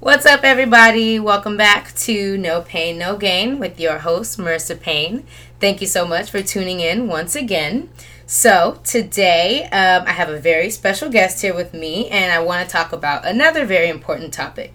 What's 0.00 0.26
up, 0.26 0.42
everybody? 0.42 1.18
Welcome 1.18 1.56
back 1.56 1.94
to 2.00 2.36
No 2.36 2.60
Pain, 2.60 2.98
No 2.98 3.16
Gain 3.16 3.58
with 3.58 3.80
your 3.80 3.98
host, 3.98 4.38
Marissa 4.38 4.78
Payne. 4.78 5.24
Thank 5.60 5.80
you 5.80 5.86
so 5.86 6.06
much 6.06 6.30
for 6.30 6.42
tuning 6.42 6.80
in 6.80 7.06
once 7.06 7.34
again. 7.34 7.88
So, 8.26 8.80
today 8.84 9.62
um, 9.64 10.04
I 10.06 10.10
have 10.10 10.28
a 10.28 10.38
very 10.38 10.68
special 10.68 11.08
guest 11.08 11.40
here 11.40 11.54
with 11.54 11.72
me, 11.72 12.08
and 12.10 12.32
I 12.32 12.40
want 12.40 12.68
to 12.68 12.70
talk 12.70 12.92
about 12.92 13.24
another 13.24 13.64
very 13.64 13.88
important 13.88 14.34
topic. 14.34 14.74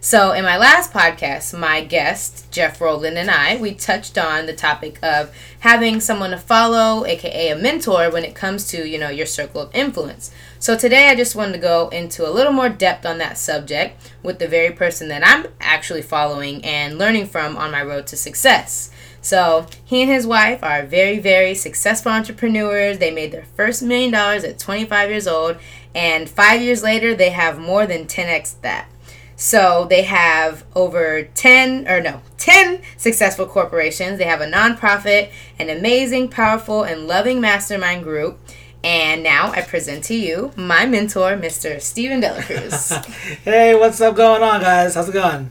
So, 0.00 0.30
in 0.32 0.44
my 0.44 0.56
last 0.56 0.92
podcast, 0.92 1.58
my 1.58 1.82
guest, 1.82 2.52
Jeff 2.52 2.80
Rowland, 2.80 3.18
and 3.18 3.30
I, 3.30 3.56
we 3.56 3.74
touched 3.74 4.16
on 4.16 4.46
the 4.46 4.54
topic 4.54 4.98
of 5.02 5.34
having 5.60 5.98
someone 5.98 6.30
to 6.30 6.38
follow, 6.38 7.04
aka 7.04 7.50
a 7.50 7.56
mentor, 7.56 8.08
when 8.10 8.24
it 8.24 8.36
comes 8.36 8.68
to, 8.68 8.88
you 8.88 8.98
know, 8.98 9.08
your 9.08 9.26
circle 9.26 9.62
of 9.62 9.74
influence. 9.74 10.30
So, 10.60 10.76
today 10.76 11.08
I 11.08 11.14
just 11.14 11.36
wanted 11.36 11.52
to 11.52 11.58
go 11.58 11.88
into 11.90 12.28
a 12.28 12.32
little 12.32 12.52
more 12.52 12.68
depth 12.68 13.06
on 13.06 13.18
that 13.18 13.38
subject 13.38 14.12
with 14.24 14.40
the 14.40 14.48
very 14.48 14.72
person 14.72 15.06
that 15.08 15.24
I'm 15.24 15.46
actually 15.60 16.02
following 16.02 16.64
and 16.64 16.98
learning 16.98 17.26
from 17.26 17.56
on 17.56 17.70
my 17.70 17.82
road 17.82 18.08
to 18.08 18.16
success. 18.16 18.90
So, 19.20 19.66
he 19.84 20.02
and 20.02 20.10
his 20.10 20.26
wife 20.26 20.64
are 20.64 20.84
very, 20.84 21.20
very 21.20 21.54
successful 21.54 22.10
entrepreneurs. 22.10 22.98
They 22.98 23.12
made 23.12 23.30
their 23.30 23.44
first 23.54 23.84
million 23.84 24.10
dollars 24.10 24.42
at 24.42 24.58
25 24.58 25.10
years 25.10 25.28
old, 25.28 25.58
and 25.94 26.28
five 26.28 26.60
years 26.60 26.82
later, 26.82 27.14
they 27.14 27.30
have 27.30 27.60
more 27.60 27.86
than 27.86 28.06
10x 28.06 28.60
that. 28.62 28.88
So 29.36 29.86
they 29.88 30.02
have 30.02 30.64
over 30.74 31.22
10 31.22 31.86
or 31.86 32.00
no, 32.00 32.22
10 32.38 32.82
successful 32.96 33.46
corporations. 33.46 34.18
They 34.18 34.24
have 34.24 34.40
a 34.40 34.50
nonprofit, 34.50 35.30
an 35.60 35.70
amazing, 35.70 36.30
powerful, 36.30 36.82
and 36.82 37.06
loving 37.06 37.40
mastermind 37.40 38.02
group. 38.02 38.40
And 38.84 39.22
now 39.22 39.50
I 39.50 39.62
present 39.62 40.04
to 40.04 40.14
you 40.14 40.52
my 40.56 40.86
mentor, 40.86 41.32
Mr. 41.36 41.80
Steven 41.80 42.20
Delacruz. 42.22 43.04
hey, 43.44 43.74
what's 43.74 44.00
up 44.00 44.14
going 44.14 44.42
on, 44.42 44.60
guys? 44.60 44.94
How's 44.94 45.08
it 45.08 45.12
going? 45.12 45.50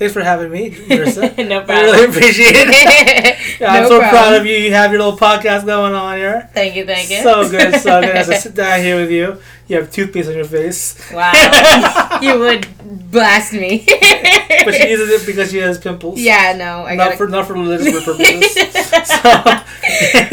Thanks 0.00 0.14
for 0.14 0.22
having 0.22 0.50
me, 0.50 0.70
Marissa. 0.88 1.36
no 1.46 1.60
problem. 1.60 1.76
I 1.76 1.82
really 1.82 2.04
appreciate 2.06 2.54
it. 2.56 3.36
Yeah, 3.60 3.72
I'm 3.72 3.82
so 3.82 3.98
problem. 3.98 4.08
proud 4.08 4.40
of 4.40 4.46
you. 4.46 4.56
You 4.56 4.72
have 4.72 4.90
your 4.90 5.02
little 5.02 5.18
podcast 5.18 5.66
going 5.66 5.92
on 5.92 6.16
here. 6.16 6.48
Thank 6.54 6.76
you, 6.76 6.86
thank 6.86 7.10
you. 7.10 7.18
So 7.22 7.46
good, 7.50 7.74
so 7.78 8.00
good. 8.00 8.16
As 8.16 8.30
I 8.30 8.34
sit 8.38 8.54
down 8.54 8.80
here 8.80 8.96
with 8.96 9.10
you, 9.10 9.38
you 9.68 9.76
have 9.76 9.90
toothpaste 9.90 10.30
on 10.30 10.36
your 10.36 10.46
face. 10.46 10.98
wow. 11.12 12.18
you 12.22 12.38
would 12.38 12.66
blast 13.10 13.52
me. 13.52 13.84
But 13.86 14.74
she 14.74 14.88
uses 14.88 15.10
it 15.10 15.26
because 15.26 15.50
she 15.50 15.58
has 15.58 15.76
pimples. 15.76 16.18
Yeah, 16.18 16.54
no, 16.56 16.86
I 16.86 16.94
not 16.94 17.04
gotta 17.04 17.16
for 17.18 17.28
not 17.28 17.46
for 17.46 17.52
religious 17.52 18.02
purposes. 18.02 18.54
so, 19.06 19.30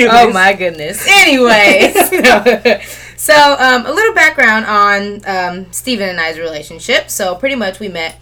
oh 0.10 0.32
my 0.32 0.54
goodness. 0.58 1.06
Anyways, 1.06 1.94
so 3.18 3.34
um, 3.60 3.86
a 3.86 3.92
little 3.92 4.14
background 4.14 4.66
on 4.66 5.22
um, 5.26 5.74
Stephen 5.74 6.08
and 6.08 6.20
I's 6.22 6.40
relationship. 6.40 7.10
So 7.10 7.36
pretty 7.36 7.56
much 7.56 7.82
we 7.82 7.90
met 7.90 8.16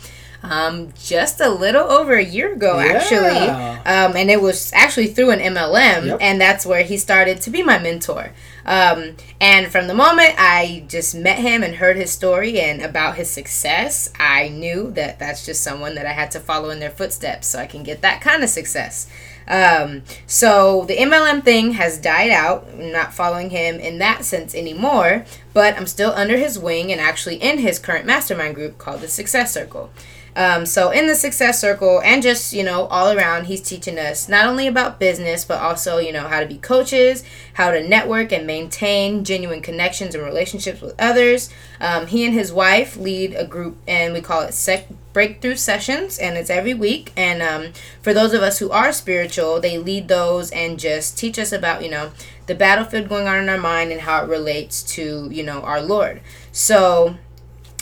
um, 0.50 0.94
just 1.02 1.40
a 1.42 1.50
little 1.50 1.84
over 1.84 2.14
a 2.16 2.24
year 2.24 2.54
ago, 2.54 2.80
actually, 2.80 3.48
um, 3.86 4.16
and 4.16 4.30
it 4.30 4.42
was 4.42 4.72
actually 4.74 5.08
through 5.08 5.32
an 5.32 5.40
MLM, 5.40 6.06
Yep. 6.08 6.18
and 6.22 6.40
that's 6.42 6.66
where 6.66 6.84
he 6.84 6.98
started 6.98 7.42
to 7.42 7.50
be 7.50 7.64
my 7.64 7.78
mentor. 7.80 8.32
Um, 8.66 9.16
and 9.40 9.72
from 9.72 9.86
the 9.88 9.94
moment 9.94 10.34
I 10.40 10.86
just 10.88 11.14
met 11.14 11.38
him 11.38 11.62
and 11.62 11.76
heard 11.76 11.98
his 11.98 12.10
story 12.12 12.60
and 12.60 12.82
about 12.82 13.16
his 13.16 13.30
success, 13.30 14.12
I 14.20 14.50
knew 14.50 14.90
that 14.92 15.20
that's 15.20 15.46
just 15.46 15.62
someone 15.64 15.94
that 15.96 16.08
I 16.08 16.14
had 16.14 16.32
to 16.32 16.40
follow 16.40 16.70
in 16.72 16.80
their 16.80 16.90
footsteps 16.90 17.46
so 17.48 17.60
I 17.60 17.68
can 17.68 17.84
get 17.84 18.02
that 18.02 18.22
kind 18.22 18.44
of 18.44 18.50
success. 18.50 19.08
Um, 19.48 20.02
so 20.26 20.86
the 20.86 20.98
MLM 20.98 21.44
thing 21.44 21.74
has 21.74 22.00
died 22.00 22.32
out. 22.32 22.68
I'm 22.74 22.92
not 22.92 23.14
following 23.14 23.52
him 23.52 23.76
in 23.80 24.00
that 24.00 24.26
sense 24.26 24.56
anymore, 24.56 25.26
but 25.54 25.78
I'm 25.78 25.86
still 25.86 26.12
under 26.16 26.36
his 26.36 26.58
wing 26.58 26.92
and 26.92 27.00
actually 27.00 27.36
in 27.36 27.60
his 27.60 27.78
current 27.78 28.08
mastermind 28.08 28.56
group 28.56 28.80
called 28.80 29.02
the 29.02 29.08
Success 29.08 29.54
Circle. 29.54 29.92
Um, 30.36 30.66
so 30.66 30.92
in 30.92 31.08
the 31.08 31.16
success 31.16 31.62
circle 31.62 32.02
and 32.04 32.22
just 32.22 32.52
you 32.52 32.64
know 32.64 32.88
all 32.88 33.12
around 33.18 33.46
he's 33.46 33.62
teaching 33.62 33.98
us 33.98 34.28
not 34.28 34.46
only 34.46 34.68
about 34.68 35.00
business 35.00 35.46
but 35.46 35.62
also 35.62 35.98
you 35.98 36.12
know 36.12 36.28
how 36.28 36.42
to 36.42 36.46
be 36.46 36.58
coaches 36.58 37.24
how 37.54 37.72
to 37.72 37.88
network 37.88 38.34
and 38.34 38.46
maintain 38.46 39.24
genuine 39.24 39.62
connections 39.62 40.14
and 40.14 40.24
relationships 40.24 40.82
with 40.82 40.94
others. 41.00 41.50
Um, 41.80 42.08
he 42.08 42.26
and 42.26 42.34
his 42.34 42.52
wife 42.52 42.98
lead 42.98 43.34
a 43.34 43.46
group 43.46 43.78
and 43.88 44.14
we 44.14 44.20
call 44.20 44.42
it 44.42 44.54
sec- 44.54 44.90
breakthrough 45.14 45.56
sessions 45.56 46.20
and 46.20 46.38
it's 46.38 46.50
every 46.50 46.74
week. 46.74 47.14
And 47.16 47.42
um, 47.42 47.72
for 48.02 48.14
those 48.14 48.34
of 48.34 48.42
us 48.42 48.60
who 48.60 48.70
are 48.72 48.92
spiritual 48.92 49.62
they 49.62 49.78
lead 49.78 50.10
those 50.10 50.52
and 50.52 50.78
just 50.78 51.18
teach 51.18 51.40
us 51.40 51.54
about 51.54 51.82
you 51.82 51.90
know 51.90 52.12
the 52.48 52.56
battlefield 52.56 53.08
going 53.08 53.28
on 53.28 53.38
in 53.38 53.50
our 53.50 53.58
mind 53.58 53.92
and 53.92 54.02
how 54.02 54.24
it 54.24 54.28
relates 54.28 54.84
to 54.84 55.30
you 55.32 55.44
know 55.44 55.62
our 55.62 55.82
lord. 55.82 56.22
So 56.52 57.16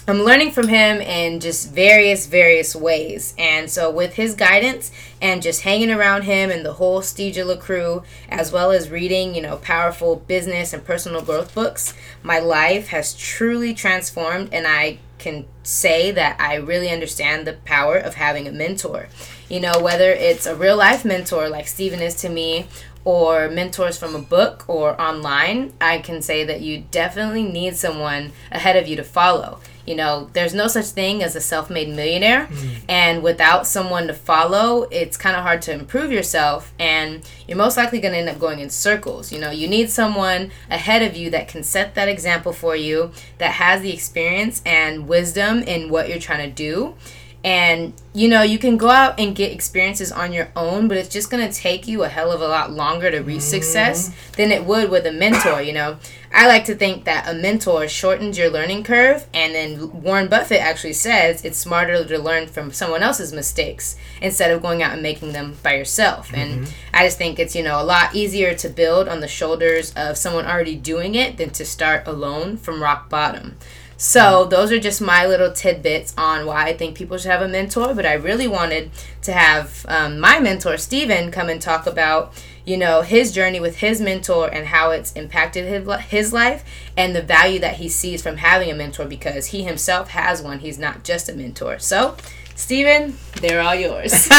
I'm 0.06 0.24
learning 0.24 0.52
from 0.52 0.68
him 0.68 1.00
in 1.00 1.40
just 1.40 1.72
various, 1.72 2.28
various 2.28 2.76
ways. 2.76 3.34
And 3.38 3.72
so, 3.72 3.90
with 3.90 4.16
his 4.16 4.36
guidance 4.36 4.92
and 5.22 5.42
just 5.42 5.62
hanging 5.62 5.92
around 5.92 6.24
him 6.24 6.52
and 6.52 6.66
the 6.66 6.74
whole 6.74 7.00
Stigula 7.00 7.58
crew, 7.58 8.04
as 8.28 8.52
well 8.52 8.72
as 8.72 8.90
reading, 8.90 9.34
you 9.34 9.42
know, 9.42 9.56
powerful 9.56 10.18
business 10.18 10.74
and 10.74 10.84
personal 10.84 11.22
growth 11.22 11.56
books, 11.56 11.94
my 12.22 12.38
life 12.38 12.88
has 12.88 13.14
truly 13.14 13.74
transformed. 13.74 14.50
And 14.52 14.68
I 14.68 14.98
can 15.20 15.46
say 15.64 16.12
that 16.12 16.36
I 16.38 16.56
really 16.56 16.90
understand 16.90 17.48
the 17.48 17.54
power 17.54 17.96
of 17.96 18.16
having 18.16 18.46
a 18.46 18.52
mentor. 18.52 19.08
You 19.48 19.62
know, 19.62 19.80
whether 19.80 20.12
it's 20.12 20.46
a 20.46 20.54
real 20.54 20.76
life 20.76 21.06
mentor 21.06 21.48
like 21.48 21.68
Steven 21.70 22.02
is 22.02 22.16
to 22.16 22.28
me, 22.28 22.68
or 23.06 23.50
mentors 23.50 23.98
from 23.98 24.16
a 24.16 24.22
book 24.22 24.66
or 24.68 25.00
online, 25.00 25.72
I 25.80 26.00
can 26.00 26.22
say 26.22 26.44
that 26.44 26.60
you 26.60 26.84
definitely 26.92 27.44
need 27.44 27.78
someone 27.78 28.34
ahead 28.52 28.76
of 28.76 28.86
you 28.88 28.98
to 28.98 29.04
follow. 29.04 29.60
You 29.86 29.96
know, 29.96 30.30
there's 30.34 30.54
no 30.54 30.68
such 30.68 30.86
thing 30.86 31.22
as 31.22 31.36
a 31.36 31.42
self 31.42 31.70
made 31.70 31.90
millionaire, 31.90 32.48
and 32.88 33.22
without 33.22 33.68
someone 33.68 34.08
to 34.08 34.14
follow, 34.14 34.84
it's 34.92 35.18
kind 35.18 35.36
of 35.36 35.44
hard 35.44 35.62
to 35.64 35.74
improve 35.74 36.12
yourself, 36.12 36.74
and 36.80 37.22
you're 37.48 37.58
most 37.58 37.76
likely 37.76 38.00
going 38.00 38.14
to 38.14 38.20
end 38.20 38.30
up 38.30 38.40
going 38.40 38.60
in 38.60 38.70
circles. 38.70 39.32
You 39.32 39.40
know, 39.40 39.52
you 39.52 39.68
need 39.68 39.90
someone 39.90 40.52
ahead 40.72 41.02
of 41.02 41.18
you 41.18 41.30
that 41.32 41.48
can 41.50 41.64
set 41.64 41.96
that 41.96 42.08
example 42.08 42.54
for 42.54 42.76
you, 42.76 43.12
that 43.40 43.52
has 43.54 43.82
the 43.82 43.92
experience 43.92 44.62
and 44.66 45.08
wisdom 45.08 45.64
in 45.64 45.90
what 45.90 46.08
you're 46.08 46.20
trying 46.20 46.50
to 46.50 46.56
do. 46.56 46.96
And 47.44 47.94
you 48.14 48.30
know, 48.30 48.42
you 48.42 48.58
can 48.58 48.78
go 48.78 48.90
out 48.90 49.20
and 49.20 49.36
get 49.36 49.52
experiences 49.52 50.12
on 50.12 50.32
your 50.32 50.50
own, 50.56 50.88
but 50.88 50.98
it's 50.98 51.10
just 51.10 51.30
gonna 51.30 51.52
take 51.52 51.88
you 51.88 52.04
a 52.04 52.08
hell 52.08 52.32
of 52.32 52.42
a 52.42 52.48
lot 52.48 52.72
longer 52.72 53.12
to 53.12 53.20
reach 53.20 53.42
success 53.42 54.10
mm-hmm. 54.10 54.32
than 54.38 54.52
it 54.52 54.66
would 54.66 54.90
with 54.90 55.06
a 55.06 55.12
mentor. 55.12 55.62
You 55.62 55.74
know, 55.74 55.98
I 56.32 56.48
like 56.48 56.66
to 56.66 56.76
think 56.76 57.04
that 57.04 57.28
a 57.28 57.34
mentor 57.34 57.88
shortens 57.88 58.38
your 58.38 58.50
learning 58.50 58.84
curve, 58.84 59.28
and 59.34 59.54
then 59.54 60.02
Warren 60.02 60.30
Buffett 60.30 60.62
actually 60.62 60.94
says 60.94 61.44
it's 61.44 61.58
smarter 61.58 62.06
to 62.06 62.18
learn 62.18 62.48
from 62.48 62.72
someone 62.72 63.04
else's 63.04 63.34
mistakes 63.34 63.98
instead 64.22 64.52
of 64.52 64.62
going 64.62 64.82
out 64.82 64.94
and 64.94 65.04
making 65.04 65.34
them 65.34 65.58
by 65.62 65.76
yourself. 65.76 66.32
And 66.34 66.62
mm-hmm. 66.62 66.74
I 66.94 67.06
just 67.06 67.18
think 67.18 67.40
it's 67.40 67.56
you 67.56 67.64
know 67.64 67.82
a 67.82 67.84
lot 67.84 68.16
easier 68.16 68.54
to 68.56 68.70
build 68.70 69.10
on 69.10 69.20
the 69.20 69.28
shoulders 69.28 69.92
of 69.96 70.18
someone 70.18 70.46
already 70.46 70.76
doing 70.76 71.16
it 71.16 71.36
than 71.38 71.50
to 71.52 71.66
start 71.66 72.08
alone 72.08 72.56
from 72.56 72.82
rock 72.82 73.10
bottom. 73.10 73.58
So 74.04 74.44
those 74.44 74.70
are 74.74 74.80
just 74.80 75.00
my 75.00 75.26
little 75.26 75.54
tidbits 75.54 76.14
on 76.18 76.46
why 76.46 76.66
I 76.66 76.74
think 76.76 76.98
people 76.98 77.18
should 77.18 77.32
have 77.32 77.42
a 77.42 77.48
mentor. 77.48 77.94
But 77.96 78.06
I 78.06 78.16
really 78.16 78.50
wanted 78.50 78.92
to 79.22 79.32
have 79.32 79.86
um, 79.88 80.20
my 80.20 80.42
mentor 80.42 80.76
Steven 80.76 81.32
come 81.32 81.48
and 81.48 81.62
talk 81.62 81.88
about, 81.88 82.34
you 82.66 82.76
know, 82.76 83.02
his 83.02 83.32
journey 83.32 83.62
with 83.62 83.78
his 83.78 84.02
mentor 84.02 84.50
and 84.50 84.68
how 84.68 84.92
it's 84.92 85.14
impacted 85.14 85.66
his 85.66 85.88
his 86.10 86.34
life 86.34 86.66
and 86.98 87.16
the 87.16 87.22
value 87.22 87.60
that 87.60 87.78
he 87.78 87.88
sees 87.88 88.22
from 88.22 88.36
having 88.36 88.70
a 88.70 88.76
mentor 88.76 89.06
because 89.06 89.48
he 89.48 89.64
himself 89.64 90.10
has 90.10 90.42
one. 90.42 90.60
He's 90.60 90.78
not 90.78 91.06
just 91.06 91.30
a 91.30 91.34
mentor. 91.34 91.80
So, 91.80 92.18
Steven, 92.56 93.18
they're 93.42 93.62
all 93.62 93.74
yours. 93.74 94.14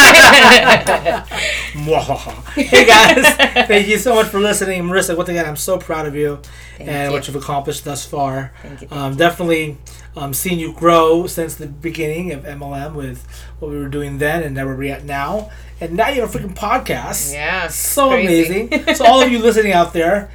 hey 2.54 2.86
guys, 2.86 3.34
thank 3.66 3.88
you 3.88 3.98
so 3.98 4.14
much 4.14 4.28
for 4.28 4.38
listening, 4.38 4.82
Marissa. 4.84 5.16
Once 5.16 5.28
again, 5.28 5.44
I'm 5.44 5.56
so 5.56 5.78
proud 5.78 6.06
of 6.06 6.14
you 6.14 6.38
Thank 6.78 6.90
and 6.90 7.10
you. 7.10 7.12
what 7.12 7.26
you've 7.26 7.36
accomplished 7.36 7.84
thus 7.84 8.06
far. 8.06 8.52
Thank 8.62 8.82
you, 8.82 8.88
thank 8.88 9.00
Um, 9.00 9.16
definitely 9.16 9.78
um, 10.16 10.32
seen 10.32 10.60
you 10.60 10.72
grow 10.72 11.26
since 11.26 11.56
the 11.56 11.66
beginning 11.66 12.32
of 12.32 12.44
MLM 12.44 12.94
with 12.94 13.26
what 13.58 13.72
we 13.72 13.78
were 13.78 13.88
doing 13.88 14.18
then 14.18 14.44
and 14.44 14.54
where 14.56 14.76
we're 14.76 14.94
at 14.94 15.04
now. 15.04 15.50
And 15.80 15.94
now 15.94 16.08
you 16.08 16.20
have 16.20 16.32
a 16.34 16.38
freaking 16.38 16.54
podcast. 16.54 17.32
Yeah, 17.32 17.66
so 17.66 18.10
crazy. 18.10 18.68
amazing. 18.68 18.94
so 18.94 19.04
all 19.04 19.20
of 19.22 19.32
you 19.32 19.40
listening 19.40 19.72
out 19.72 19.92
there, 19.92 20.30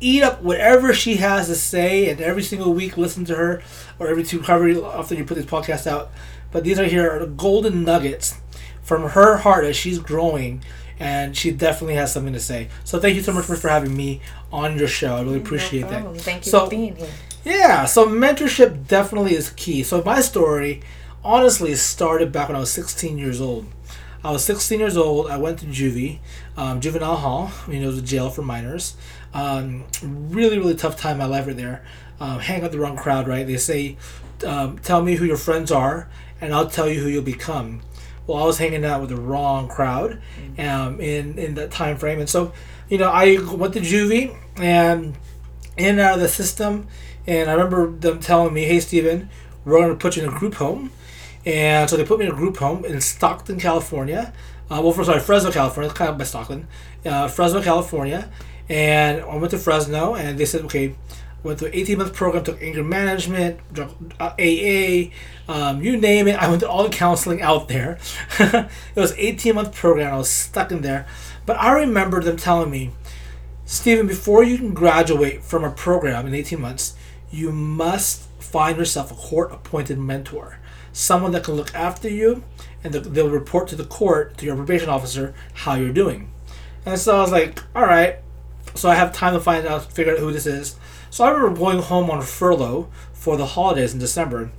eat 0.00 0.22
up 0.22 0.42
whatever 0.42 0.92
she 0.92 1.16
has 1.16 1.46
to 1.46 1.54
say, 1.54 2.10
and 2.10 2.20
every 2.20 2.42
single 2.42 2.74
week 2.74 2.98
listen 2.98 3.24
to 3.24 3.34
her, 3.36 3.62
or 3.98 4.08
every 4.08 4.22
two 4.22 4.42
however 4.42 4.84
often 4.84 5.16
you 5.16 5.24
put 5.24 5.36
this 5.36 5.46
podcast 5.46 5.86
out. 5.86 6.10
But 6.52 6.64
these 6.64 6.78
are 6.78 6.84
here 6.84 7.10
are 7.10 7.18
the 7.18 7.26
golden 7.26 7.84
nuggets 7.84 8.38
from 8.82 9.10
her 9.10 9.38
heart 9.38 9.64
as 9.64 9.76
she's 9.76 9.98
growing, 9.98 10.62
and 11.00 11.36
she 11.36 11.50
definitely 11.50 11.94
has 11.94 12.12
something 12.12 12.32
to 12.34 12.40
say. 12.40 12.68
So 12.84 13.00
thank 13.00 13.16
you 13.16 13.22
so 13.22 13.32
much 13.32 13.44
for, 13.46 13.56
for 13.56 13.68
having 13.68 13.96
me 13.96 14.20
on 14.52 14.78
your 14.78 14.88
show. 14.88 15.16
I 15.16 15.22
really 15.22 15.38
appreciate 15.38 15.82
no 15.82 15.90
that. 16.12 16.20
Thank 16.20 16.44
you 16.46 16.50
So- 16.52 16.64
for 16.64 16.70
being 16.70 16.96
here. 16.96 17.08
Yeah, 17.44 17.86
so 17.86 18.06
mentorship 18.06 18.86
definitely 18.86 19.34
is 19.34 19.50
key. 19.50 19.82
So 19.82 20.00
my 20.04 20.20
story, 20.20 20.80
honestly, 21.24 21.74
started 21.74 22.30
back 22.30 22.48
when 22.48 22.54
I 22.54 22.60
was 22.60 22.70
16 22.72 23.18
years 23.18 23.40
old. 23.40 23.66
I 24.22 24.30
was 24.30 24.44
16 24.44 24.78
years 24.78 24.96
old. 24.96 25.28
I 25.28 25.38
went 25.38 25.58
to 25.58 25.66
juvie, 25.66 26.20
um, 26.56 26.80
juvenile 26.80 27.16
hall. 27.16 27.50
You 27.66 27.80
know, 27.80 27.84
it 27.86 27.86
was 27.88 27.98
a 27.98 28.02
jail 28.02 28.30
for 28.30 28.42
minors. 28.42 28.96
Um, 29.34 29.82
really, 30.04 30.56
really 30.56 30.76
tough 30.76 30.96
time 30.96 31.14
in 31.14 31.18
my 31.18 31.24
life 31.24 31.48
right 31.48 31.56
there. 31.56 31.84
Um, 32.20 32.38
hang 32.38 32.62
out 32.62 32.70
the 32.70 32.78
wrong 32.78 32.96
crowd, 32.96 33.26
right? 33.26 33.44
They 33.44 33.56
say 33.56 33.96
um, 34.46 34.78
tell 34.78 35.02
me 35.02 35.16
who 35.16 35.24
your 35.24 35.36
friends 35.36 35.72
are, 35.72 36.08
and 36.42 36.52
I'll 36.52 36.68
tell 36.68 36.88
you 36.88 37.00
who 37.00 37.08
you'll 37.08 37.22
become. 37.22 37.80
Well, 38.26 38.42
I 38.42 38.44
was 38.44 38.58
hanging 38.58 38.84
out 38.84 39.00
with 39.00 39.10
the 39.10 39.16
wrong 39.16 39.68
crowd 39.68 40.20
um, 40.58 41.00
in 41.00 41.38
in 41.38 41.54
that 41.54 41.70
time 41.70 41.96
frame, 41.96 42.20
and 42.20 42.28
so 42.28 42.52
you 42.88 42.98
know 42.98 43.08
I 43.08 43.38
went 43.40 43.72
to 43.74 43.80
juvie 43.80 44.36
and 44.56 45.16
in 45.78 45.86
and 45.86 46.00
out 46.00 46.14
of 46.14 46.20
the 46.20 46.28
system, 46.28 46.88
and 47.26 47.48
I 47.48 47.54
remember 47.54 47.90
them 47.90 48.20
telling 48.20 48.52
me, 48.52 48.64
"Hey, 48.64 48.80
Steven, 48.80 49.30
we're 49.64 49.78
going 49.78 49.88
to 49.88 49.96
put 49.96 50.16
you 50.16 50.24
in 50.24 50.28
a 50.28 50.38
group 50.38 50.54
home," 50.54 50.92
and 51.46 51.88
so 51.88 51.96
they 51.96 52.04
put 52.04 52.18
me 52.18 52.26
in 52.26 52.32
a 52.32 52.34
group 52.34 52.58
home 52.58 52.84
in 52.84 53.00
Stockton, 53.00 53.58
California. 53.58 54.32
Uh, 54.70 54.80
well, 54.82 54.92
for 54.92 55.04
sorry, 55.04 55.20
Fresno, 55.20 55.50
California, 55.50 55.90
it's 55.90 55.98
kind 55.98 56.10
of 56.10 56.18
by 56.18 56.24
Stockton, 56.24 56.66
uh, 57.04 57.28
Fresno, 57.28 57.60
California, 57.62 58.30
and 58.68 59.20
I 59.22 59.36
went 59.36 59.50
to 59.50 59.58
Fresno, 59.58 60.14
and 60.14 60.38
they 60.38 60.46
said, 60.46 60.62
okay, 60.62 60.94
went 61.42 61.58
through 61.58 61.68
an 61.68 61.74
18 61.74 61.98
month 61.98 62.14
program, 62.14 62.44
took 62.44 62.62
anger 62.62 62.84
management, 62.84 63.60
drug, 63.72 63.92
uh, 64.20 64.34
AA, 64.38 65.10
um, 65.48 65.82
you 65.82 65.96
name 65.96 66.28
it. 66.28 66.36
I 66.36 66.48
went 66.48 66.60
to 66.60 66.68
all 66.68 66.84
the 66.84 66.90
counseling 66.90 67.42
out 67.42 67.68
there. 67.68 67.98
it 68.38 68.70
was 68.96 69.12
18 69.16 69.54
month 69.54 69.74
program. 69.74 70.14
I 70.14 70.16
was 70.16 70.30
stuck 70.30 70.70
in 70.70 70.82
there. 70.82 71.06
But 71.44 71.58
I 71.58 71.72
remember 71.72 72.22
them 72.22 72.36
telling 72.36 72.70
me, 72.70 72.90
Stephen, 73.64 74.06
before 74.06 74.44
you 74.44 74.58
can 74.58 74.74
graduate 74.74 75.42
from 75.42 75.64
a 75.64 75.70
program 75.70 76.26
in 76.26 76.34
18 76.34 76.60
months, 76.60 76.94
you 77.30 77.50
must 77.50 78.28
find 78.38 78.76
yourself 78.76 79.10
a 79.10 79.14
court 79.14 79.50
appointed 79.52 79.98
mentor, 79.98 80.58
someone 80.92 81.32
that 81.32 81.44
can 81.44 81.54
look 81.54 81.74
after 81.74 82.08
you 82.08 82.44
and 82.84 82.92
they'll 82.92 83.30
report 83.30 83.68
to 83.68 83.76
the 83.76 83.84
court, 83.84 84.36
to 84.38 84.46
your 84.46 84.56
probation 84.56 84.88
officer, 84.88 85.34
how 85.54 85.74
you're 85.74 85.92
doing. 85.92 86.30
And 86.84 86.98
so 86.98 87.16
I 87.16 87.20
was 87.20 87.32
like, 87.32 87.62
all 87.74 87.86
right. 87.86 88.18
So 88.74 88.88
I 88.88 88.94
have 88.94 89.12
time 89.12 89.34
to 89.34 89.40
find 89.40 89.66
out, 89.66 89.92
figure 89.92 90.14
out 90.14 90.18
who 90.18 90.32
this 90.32 90.46
is. 90.46 90.76
So 91.12 91.24
I 91.24 91.30
remember 91.30 91.58
going 91.58 91.78
home 91.78 92.10
on 92.10 92.22
furlough 92.22 92.88
for 93.12 93.36
the 93.36 93.44
holidays 93.44 93.92
in 93.92 93.98
December, 93.98 94.50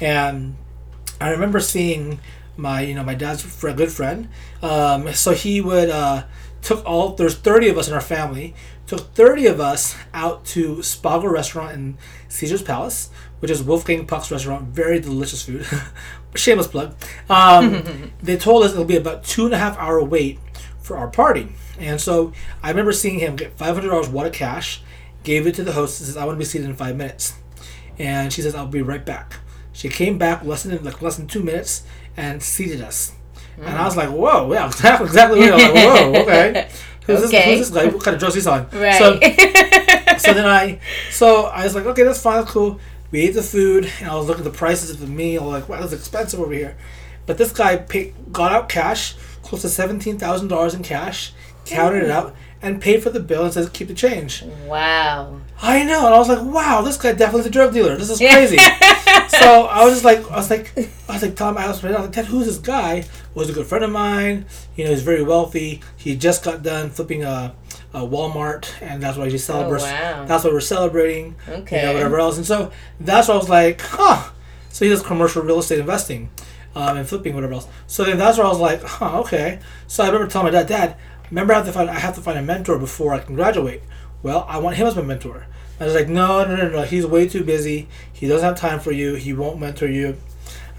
and 0.00 0.54
I 1.20 1.30
remember 1.30 1.58
seeing 1.58 2.20
my 2.56 2.82
you 2.82 2.94
know 2.94 3.02
my 3.02 3.16
dad's 3.16 3.42
friend, 3.42 3.76
good 3.76 3.90
friend. 3.90 4.28
Um, 4.62 5.12
so 5.12 5.32
he 5.32 5.60
would 5.60 5.90
uh, 5.90 6.22
took 6.62 6.86
all 6.86 7.16
there's 7.16 7.34
thirty 7.34 7.68
of 7.68 7.76
us 7.76 7.88
in 7.88 7.94
our 7.94 8.00
family. 8.00 8.54
Took 8.86 9.12
thirty 9.16 9.46
of 9.46 9.58
us 9.58 9.96
out 10.14 10.44
to 10.46 10.76
Spago 10.76 11.28
restaurant 11.28 11.74
in 11.74 11.98
Caesar's 12.28 12.62
Palace, 12.62 13.10
which 13.40 13.50
is 13.50 13.60
Wolfgang 13.60 14.06
Puck's 14.06 14.30
restaurant. 14.30 14.68
Very 14.68 15.00
delicious 15.00 15.42
food. 15.42 15.66
Shameless 16.36 16.68
plug. 16.68 16.94
Um, 17.28 18.12
they 18.22 18.36
told 18.36 18.62
us 18.62 18.70
it'll 18.70 18.84
be 18.84 18.96
about 18.96 19.24
two 19.24 19.46
and 19.46 19.52
a 19.52 19.58
half 19.58 19.76
hour 19.78 20.00
wait 20.04 20.38
for 20.80 20.96
our 20.96 21.08
party. 21.08 21.56
And 21.76 22.00
so 22.00 22.32
I 22.62 22.70
remember 22.70 22.92
seeing 22.92 23.18
him 23.18 23.34
get 23.34 23.58
five 23.58 23.74
hundred 23.74 23.88
dollars 23.88 24.08
water 24.08 24.30
cash 24.30 24.80
gave 25.28 25.46
it 25.46 25.54
to 25.54 25.62
the 25.62 25.72
host 25.72 26.00
and 26.00 26.06
says, 26.06 26.16
I 26.16 26.24
want 26.24 26.36
to 26.36 26.38
be 26.38 26.46
seated 26.46 26.70
in 26.70 26.74
five 26.74 26.96
minutes. 26.96 27.34
And 27.98 28.32
she 28.32 28.40
says, 28.40 28.54
I'll 28.54 28.66
be 28.66 28.80
right 28.80 29.04
back. 29.04 29.34
She 29.74 29.90
came 29.90 30.16
back 30.16 30.42
less 30.42 30.62
than 30.62 30.82
like 30.82 31.02
less 31.02 31.18
than 31.18 31.26
two 31.26 31.42
minutes 31.42 31.82
and 32.16 32.42
seated 32.42 32.80
us. 32.80 33.12
Mm. 33.58 33.66
And 33.66 33.76
I 33.76 33.84
was 33.84 33.94
like, 33.94 34.08
whoa, 34.08 34.50
yeah, 34.50 34.66
exactly, 34.66 35.06
exactly. 35.06 35.42
I 35.42 35.54
was 35.54 35.62
like, 35.62 35.74
whoa, 35.74 36.22
okay. 36.22 36.70
Who's, 37.04 37.24
okay. 37.24 37.56
This, 37.56 37.58
who's 37.58 37.70
this 37.70 37.84
guy? 37.84 37.92
What 37.92 38.02
kind 38.02 38.14
of 38.14 38.20
drugs 38.20 38.36
he's 38.36 38.46
on? 38.46 38.70
Right. 38.70 38.94
So, 38.94 39.20
so 40.18 40.32
then 40.32 40.46
I, 40.46 40.80
so 41.10 41.44
I 41.44 41.64
was 41.64 41.74
like, 41.74 41.84
okay, 41.84 42.04
that's 42.04 42.22
fine, 42.22 42.40
that's 42.40 42.50
cool. 42.50 42.80
We 43.10 43.20
ate 43.20 43.34
the 43.34 43.42
food, 43.42 43.90
and 44.00 44.08
I 44.08 44.14
was 44.14 44.26
looking 44.28 44.46
at 44.46 44.50
the 44.50 44.58
prices 44.58 44.90
of 44.90 45.00
the 45.00 45.06
meal, 45.06 45.44
like, 45.44 45.68
wow, 45.68 45.80
that's 45.80 45.92
expensive 45.92 46.40
over 46.40 46.52
here. 46.52 46.76
But 47.26 47.36
this 47.36 47.52
guy 47.52 47.76
paid, 47.76 48.14
got 48.32 48.52
out 48.52 48.68
cash, 48.70 49.14
close 49.42 49.60
to 49.62 49.68
seventeen 49.68 50.18
thousand 50.18 50.48
dollars 50.48 50.72
in 50.74 50.82
cash, 50.82 51.32
counted 51.66 52.04
it 52.04 52.10
out, 52.10 52.34
and 52.60 52.80
paid 52.80 53.02
for 53.02 53.10
the 53.10 53.20
bill 53.20 53.44
and 53.44 53.52
says 53.52 53.68
keep 53.70 53.88
the 53.88 53.94
change. 53.94 54.42
Wow. 54.66 55.40
I 55.60 55.84
know, 55.84 56.06
and 56.06 56.14
I 56.14 56.18
was 56.18 56.28
like, 56.28 56.42
wow, 56.42 56.82
this 56.82 56.96
guy 56.96 57.12
definitely 57.12 57.40
is 57.40 57.46
a 57.46 57.50
drug 57.50 57.72
dealer. 57.72 57.96
This 57.96 58.10
is 58.10 58.18
crazy. 58.18 58.56
so 59.28 59.66
I 59.66 59.84
was 59.84 59.94
just 59.94 60.04
like, 60.04 60.30
I 60.30 60.36
was 60.36 60.50
like, 60.50 60.72
I 61.08 61.12
was 61.12 61.22
like, 61.22 61.36
Tom, 61.36 61.58
I 61.58 61.66
was 61.66 61.82
like, 61.82 62.12
Ted, 62.12 62.26
who's 62.26 62.46
this 62.46 62.58
guy? 62.58 63.04
Was 63.34 63.50
a 63.50 63.52
good 63.52 63.66
friend 63.66 63.84
of 63.84 63.90
mine. 63.90 64.46
You 64.76 64.84
know, 64.84 64.90
he's 64.90 65.02
very 65.02 65.22
wealthy. 65.22 65.80
He 65.96 66.16
just 66.16 66.44
got 66.44 66.62
done 66.62 66.90
flipping 66.90 67.24
a, 67.24 67.54
a 67.92 68.00
Walmart, 68.00 68.70
and 68.80 69.02
that's 69.02 69.18
why 69.18 69.28
he 69.28 69.38
celebrates. 69.38 69.84
Oh, 69.84 69.90
wow. 69.92 70.24
That's 70.26 70.44
what 70.44 70.52
we're 70.52 70.60
celebrating. 70.60 71.36
Okay. 71.48 71.80
You 71.80 71.86
know, 71.86 71.92
whatever 71.94 72.18
else, 72.20 72.36
and 72.36 72.46
so 72.46 72.70
that's 73.00 73.28
why 73.28 73.34
I 73.34 73.38
was 73.38 73.48
like, 73.48 73.80
huh. 73.80 74.30
So 74.70 74.84
he 74.84 74.90
does 74.90 75.02
commercial 75.02 75.42
real 75.42 75.58
estate 75.58 75.80
investing. 75.80 76.30
Um, 76.74 76.96
and 76.96 77.08
flipping 77.08 77.34
whatever 77.34 77.54
else. 77.54 77.66
So 77.86 78.04
then 78.04 78.18
that's 78.18 78.38
where 78.38 78.46
I 78.46 78.50
was 78.50 78.60
like, 78.60 78.82
huh, 78.82 79.20
okay. 79.20 79.58
So 79.88 80.04
I 80.04 80.06
remember 80.06 80.30
telling 80.30 80.52
my 80.52 80.58
dad, 80.58 80.68
Dad, 80.68 80.96
remember 81.30 81.52
I 81.52 81.56
have 81.56 81.66
to 81.66 81.72
find 81.72 81.90
I 81.90 81.98
have 81.98 82.14
to 82.14 82.20
find 82.20 82.38
a 82.38 82.42
mentor 82.42 82.78
before 82.78 83.14
I 83.14 83.20
can 83.20 83.34
graduate. 83.34 83.82
Well, 84.22 84.44
I 84.48 84.58
want 84.58 84.76
him 84.76 84.86
as 84.86 84.94
my 84.94 85.02
mentor. 85.02 85.46
I 85.80 85.84
was 85.84 85.94
like, 85.94 86.08
no, 86.08 86.44
no, 86.44 86.56
no, 86.56 86.68
no. 86.68 86.82
He's 86.82 87.06
way 87.06 87.28
too 87.28 87.44
busy. 87.44 87.88
He 88.12 88.26
doesn't 88.26 88.44
have 88.44 88.58
time 88.58 88.80
for 88.80 88.92
you. 88.92 89.14
He 89.14 89.32
won't 89.32 89.60
mentor 89.60 89.86
you. 89.88 90.16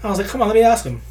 I 0.02 0.08
was 0.08 0.18
like, 0.18 0.28
come 0.28 0.42
on, 0.42 0.48
let 0.48 0.54
me 0.54 0.62
ask 0.62 0.84
him. 0.84 1.02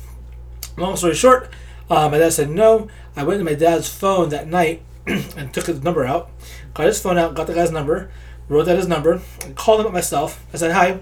Long 0.78 0.96
story 0.96 1.16
short, 1.16 1.52
uh, 1.90 2.08
my 2.10 2.18
dad 2.18 2.34
said 2.34 2.50
no. 2.50 2.88
I 3.16 3.24
went 3.24 3.40
to 3.40 3.44
my 3.44 3.54
dad's 3.54 3.90
phone 3.90 4.30
that 4.30 4.48
night 4.48 4.82
and 5.08 5.54
took 5.54 5.66
his 5.66 5.84
number 5.84 6.06
out. 6.06 6.32
Got 6.74 6.88
his 6.88 7.02
phone 7.02 7.18
out, 7.18 7.36
got 7.36 7.48
the 7.48 7.54
guy's 7.54 7.72
number, 7.72 8.12
wrote 8.48 8.66
down 8.66 8.78
his 8.78 8.88
number, 8.88 9.22
called 9.56 9.82
him 9.82 9.88
up 9.88 9.94
myself. 9.94 10.46
I 10.54 10.58
said, 10.58 10.72
hi, 10.72 11.00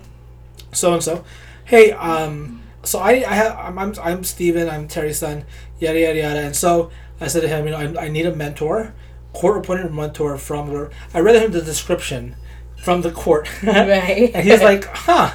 so 0.72 0.94
and 0.94 1.04
so. 1.04 1.24
Hey, 1.66 1.92
um, 1.92 2.64
so 2.88 3.00
I, 3.00 3.12
I 3.12 3.34
have, 3.34 3.58
I'm, 3.58 3.78
I'm, 3.78 3.94
I'm 4.02 4.24
Steven, 4.24 4.70
I'm 4.70 4.88
Terry's 4.88 5.20
son, 5.20 5.46
yada, 5.80 6.00
yada, 6.00 6.20
yada. 6.20 6.40
And 6.40 6.56
so 6.56 6.90
I 7.20 7.28
said 7.28 7.42
to 7.42 7.48
him, 7.48 7.66
you 7.66 7.72
know, 7.72 7.78
I, 7.78 8.06
I 8.06 8.08
need 8.08 8.26
a 8.26 8.36
mentor, 8.36 8.94
court 9.34 9.58
appointed 9.58 9.94
mentor 9.94 10.38
from 10.38 10.72
where 10.72 10.90
I 11.14 11.20
read 11.20 11.36
him 11.36 11.52
the 11.52 11.62
description 11.62 12.36
from 12.82 13.02
the 13.02 13.12
court. 13.12 13.50
right. 13.64 14.32
and 14.34 14.48
he's 14.48 14.62
like, 14.62 14.86
huh. 14.86 15.34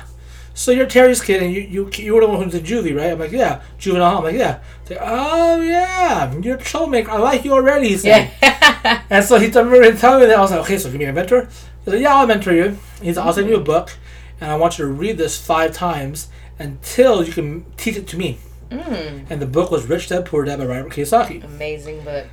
So 0.55 0.71
you're 0.71 0.87
Terry's 0.87 1.23
kid, 1.23 1.43
and 1.43 1.51
you 1.51 1.63
you 1.63 1.91
you 1.95 2.15
were 2.15 2.21
the 2.21 2.29
one 2.29 2.43
who's 2.43 2.55
in 2.55 2.63
juvie, 2.63 2.95
right? 2.95 3.13
I'm 3.13 3.19
like, 3.19 3.33
yeah, 3.33 3.63
juvenile. 3.79 4.19
I'm 4.19 4.25
like, 4.25 4.37
yeah. 4.37 4.61
Like, 4.91 4.99
oh 5.01 5.63
yeah, 5.63 6.31
you're 6.41 6.57
a 6.57 6.61
troublemaker. 6.61 7.11
I 7.11 7.17
like 7.17 7.43
you 7.47 7.55
already. 7.55 7.89
He 7.89 7.97
said. 7.97 8.31
Yeah. 8.43 9.03
and 9.09 9.25
so 9.25 9.39
he 9.39 9.51
told 9.51 9.69
me 9.69 9.79
telling 9.93 10.21
me 10.21 10.27
that 10.27 10.37
I 10.37 10.41
was 10.43 10.51
like, 10.51 10.61
okay, 10.61 10.77
so 10.77 10.91
give 10.91 10.99
me 10.99 11.07
a 11.07 11.13
mentor. 11.13 11.49
He's 11.85 11.95
like, 11.95 12.03
yeah, 12.03 12.15
I'll 12.15 12.27
mentor 12.27 12.53
you. 12.53 12.77
He's, 13.01 13.17
I'll 13.17 13.33
send 13.33 13.49
you 13.49 13.57
a 13.57 13.61
book, 13.61 13.97
and 14.43 14.51
I 14.51 14.57
want 14.57 14.79
you 14.79 14.85
to 14.85 14.93
read 14.93 15.17
this 15.17 15.41
five 15.41 15.73
times 15.73 16.29
until 16.63 17.25
you 17.25 17.33
can 17.33 17.65
teach 17.77 17.97
it 17.97 18.07
to 18.09 18.17
me. 18.17 18.39
Mm. 18.71 19.27
And 19.29 19.43
the 19.43 19.47
book 19.47 19.71
was 19.71 19.87
Rich 19.87 20.09
Dad 20.09 20.25
Poor 20.25 20.45
Dad 20.45 20.59
by 20.59 20.67
Robert 20.67 20.93
Kiyosaki. 20.93 21.45
Amazing 21.45 22.03
book. 22.05 22.27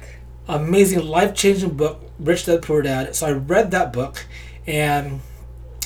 Amazing, 0.47 1.05
life 1.05 1.35
changing 1.35 1.75
book, 1.75 2.01
Rich 2.19 2.45
Dad 2.45 2.61
Poor 2.61 2.81
Dad. 2.81 3.15
So 3.15 3.27
I 3.27 3.31
read 3.31 3.71
that 3.71 3.91
book, 3.91 4.25
and 4.65 5.19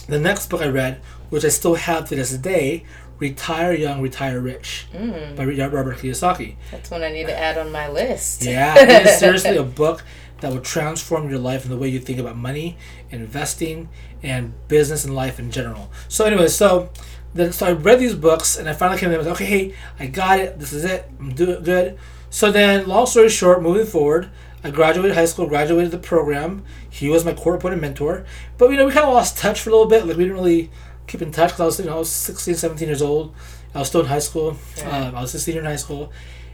the 0.08 0.20
next 0.20 0.50
book 0.50 0.62
I 0.62 0.68
read, 0.68 1.02
which 1.30 1.44
I 1.44 1.50
still 1.50 1.76
have 1.76 2.08
to 2.10 2.16
this 2.16 2.32
day, 2.38 2.84
Retire 3.20 3.74
Young, 3.74 4.02
Retire 4.02 4.40
Rich 4.40 4.88
mm. 4.94 5.36
by 5.36 5.46
Robert 5.46 5.98
Kiyosaki. 5.98 6.56
That's 6.72 6.92
one 6.92 7.04
I 7.04 7.12
need 7.12 7.28
to 7.28 7.38
add 7.38 7.58
on 7.58 7.72
my 7.72 7.90
list. 7.90 8.44
yeah, 8.44 8.76
it 8.78 9.08
is 9.08 9.18
seriously 9.20 9.58
a 9.58 9.64
book 9.64 10.04
that 10.42 10.52
will 10.52 10.62
transform 10.62 11.30
your 11.30 11.40
life 11.40 11.64
and 11.64 11.72
the 11.72 11.78
way 11.78 11.88
you 11.88 12.00
think 12.00 12.20
about 12.20 12.36
money, 12.36 12.78
investing, 13.12 13.88
and 14.22 14.54
business 14.68 15.06
and 15.06 15.16
life 15.16 15.40
in 15.40 15.52
general. 15.52 15.90
So, 16.10 16.26
anyway, 16.26 16.50
so 16.50 16.90
then 17.34 17.52
so 17.52 17.66
I 17.68 17.72
read 17.74 18.00
these 18.00 18.16
books 18.16 18.58
and 18.58 18.70
I 18.70 18.74
finally 18.74 19.00
came 19.00 19.12
to 19.12 19.18
them 19.18 19.28
okay, 19.34 19.46
hey, 19.46 19.76
I 20.00 20.08
got 20.08 20.40
it. 20.40 20.60
This 20.60 20.74
is 20.74 20.86
it. 20.86 21.10
I'm 21.20 21.34
doing 21.34 21.64
good. 21.64 21.98
So 22.30 22.52
then, 22.52 22.88
long 22.88 23.06
story 23.06 23.30
short, 23.30 23.62
moving 23.62 23.86
forward, 23.86 24.30
I 24.64 24.72
graduated 24.72 25.16
high 25.16 25.26
school, 25.26 25.48
graduated 25.48 25.92
the 25.92 25.98
program. 25.98 26.64
He 26.90 27.10
was 27.10 27.26
my 27.26 27.34
court 27.34 27.58
appointed 27.58 27.82
mentor. 27.82 28.26
But 28.58 28.72
you 28.72 28.78
know, 28.78 28.86
we 28.86 28.92
kind 28.92 29.06
of 29.06 29.14
lost 29.14 29.38
touch 29.38 29.62
for 29.62 29.70
a 29.70 29.74
little 29.74 29.88
bit. 29.88 30.06
Like 30.06 30.18
we 30.18 30.24
didn't 30.24 30.38
really 30.38 30.72
keep 31.06 31.22
in 31.22 31.32
touch 31.32 31.50
because 31.50 31.60
I 31.60 31.66
was 31.66 31.80
you 31.80 31.86
know 31.86 31.96
I 31.96 32.00
was 32.00 32.12
16, 32.12 32.56
17 32.56 32.88
years 32.88 33.02
old. 33.02 33.36
I 33.76 33.80
was 33.80 33.88
still 33.88 34.02
in 34.02 34.08
high 34.08 34.20
school. 34.20 34.58
Yeah. 34.78 35.08
Um, 35.08 35.16
I 35.16 35.22
was 35.22 35.34
a 35.36 35.40
senior 35.40 35.62
in 35.62 35.66
high 35.66 35.76
school, 35.76 36.12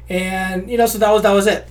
and 0.07 0.69
you 0.69 0.77
know, 0.77 0.85
so 0.85 0.97
that 0.97 1.11
was 1.11 1.23
that 1.23 1.31
was 1.31 1.47
it. 1.47 1.67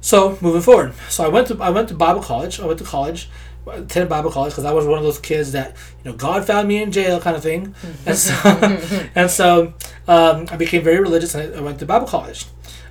So 0.00 0.38
moving 0.40 0.60
forward, 0.60 0.92
so 1.08 1.24
I 1.24 1.28
went 1.28 1.48
to 1.48 1.62
I 1.62 1.70
went 1.70 1.88
to 1.88 1.94
Bible 1.94 2.22
college. 2.22 2.60
I 2.60 2.66
went 2.66 2.78
to 2.78 2.84
college 2.84 3.28
attended 3.66 4.08
Bible 4.08 4.30
college 4.30 4.52
because 4.52 4.64
I 4.64 4.72
was 4.72 4.86
one 4.86 4.98
of 4.98 5.04
those 5.04 5.18
kids 5.18 5.52
that 5.52 5.76
you 6.02 6.10
know 6.10 6.16
God 6.16 6.46
found 6.46 6.68
me 6.68 6.82
in 6.82 6.92
jail 6.92 7.20
kind 7.20 7.36
of 7.36 7.42
thing, 7.42 7.74
and 8.06 8.16
so 8.16 8.34
and 9.14 9.30
so 9.30 9.74
um, 10.08 10.46
I 10.50 10.56
became 10.56 10.82
very 10.82 11.00
religious 11.00 11.34
and 11.34 11.54
I 11.54 11.60
went 11.60 11.78
to 11.80 11.86
Bible 11.86 12.06
college. 12.06 12.46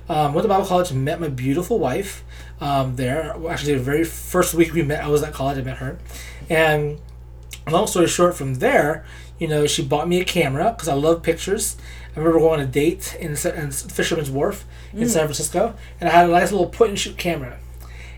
Um, 0.08 0.34
went 0.34 0.44
to 0.44 0.48
Bible 0.48 0.66
college, 0.66 0.92
met 0.92 1.20
my 1.20 1.28
beautiful 1.28 1.78
wife 1.78 2.24
um, 2.60 2.96
there. 2.96 3.34
Actually, 3.48 3.74
the 3.74 3.82
very 3.82 4.04
first 4.04 4.52
week 4.54 4.74
we 4.74 4.82
met, 4.82 5.02
I 5.02 5.08
was 5.08 5.22
at 5.22 5.32
college. 5.32 5.58
I 5.58 5.62
met 5.62 5.78
her, 5.78 5.98
and 6.50 7.00
long 7.70 7.86
story 7.86 8.06
short, 8.06 8.34
from 8.34 8.56
there, 8.56 9.04
you 9.38 9.48
know, 9.48 9.66
she 9.66 9.82
bought 9.82 10.08
me 10.08 10.20
a 10.20 10.24
camera 10.24 10.72
because 10.72 10.88
I 10.88 10.94
love 10.94 11.22
pictures. 11.22 11.76
I 12.14 12.20
remember 12.20 12.38
going 12.38 12.60
on 12.60 12.66
a 12.66 12.68
date 12.68 13.16
in, 13.18 13.30
in 13.30 13.70
Fisherman's 13.72 14.30
Wharf 14.30 14.64
in 14.92 15.00
mm. 15.00 15.08
San 15.08 15.24
Francisco, 15.24 15.74
and 16.00 16.08
I 16.08 16.12
had 16.12 16.28
a 16.28 16.32
nice 16.32 16.52
little 16.52 16.68
point 16.68 16.90
and 16.90 16.98
shoot 16.98 17.16
camera, 17.16 17.58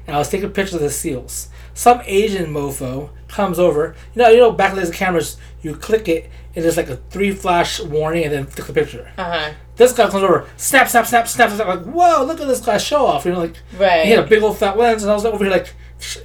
and 0.06 0.16
I 0.16 0.18
was 0.18 0.28
taking 0.28 0.50
pictures 0.50 0.74
of 0.74 0.80
the 0.80 0.90
seals 0.90 1.48
some 1.76 2.00
Asian 2.06 2.46
mofo 2.46 3.10
comes 3.28 3.58
over. 3.58 3.94
You 4.14 4.22
know, 4.22 4.28
you 4.30 4.38
know, 4.38 4.50
back 4.50 4.72
in 4.72 4.78
those 4.78 4.90
cameras, 4.90 5.36
you 5.60 5.76
click 5.76 6.08
it, 6.08 6.30
and 6.54 6.64
there's 6.64 6.78
like 6.78 6.88
a 6.88 6.96
three 6.96 7.32
flash 7.32 7.80
warning, 7.80 8.24
and 8.24 8.32
then 8.32 8.46
click 8.46 8.66
the 8.66 8.72
picture. 8.72 9.12
Uh-huh. 9.18 9.52
This 9.76 9.92
guy 9.92 10.08
comes 10.08 10.24
over, 10.24 10.48
snap, 10.56 10.88
snap, 10.88 11.06
snap, 11.06 11.28
snap, 11.28 11.50
snap. 11.50 11.66
Like, 11.66 11.84
whoa, 11.84 12.24
look 12.24 12.40
at 12.40 12.48
this 12.48 12.64
guy 12.64 12.78
show 12.78 13.04
off. 13.04 13.26
You 13.26 13.32
know, 13.32 13.40
like 13.40 13.56
right. 13.78 14.06
he 14.06 14.12
had 14.12 14.24
a 14.24 14.26
big 14.26 14.42
old 14.42 14.56
fat 14.56 14.78
lens, 14.78 15.02
and 15.02 15.12
I 15.12 15.14
was 15.14 15.24
like 15.24 15.34
over 15.34 15.44
here 15.44 15.52
like, 15.52 15.74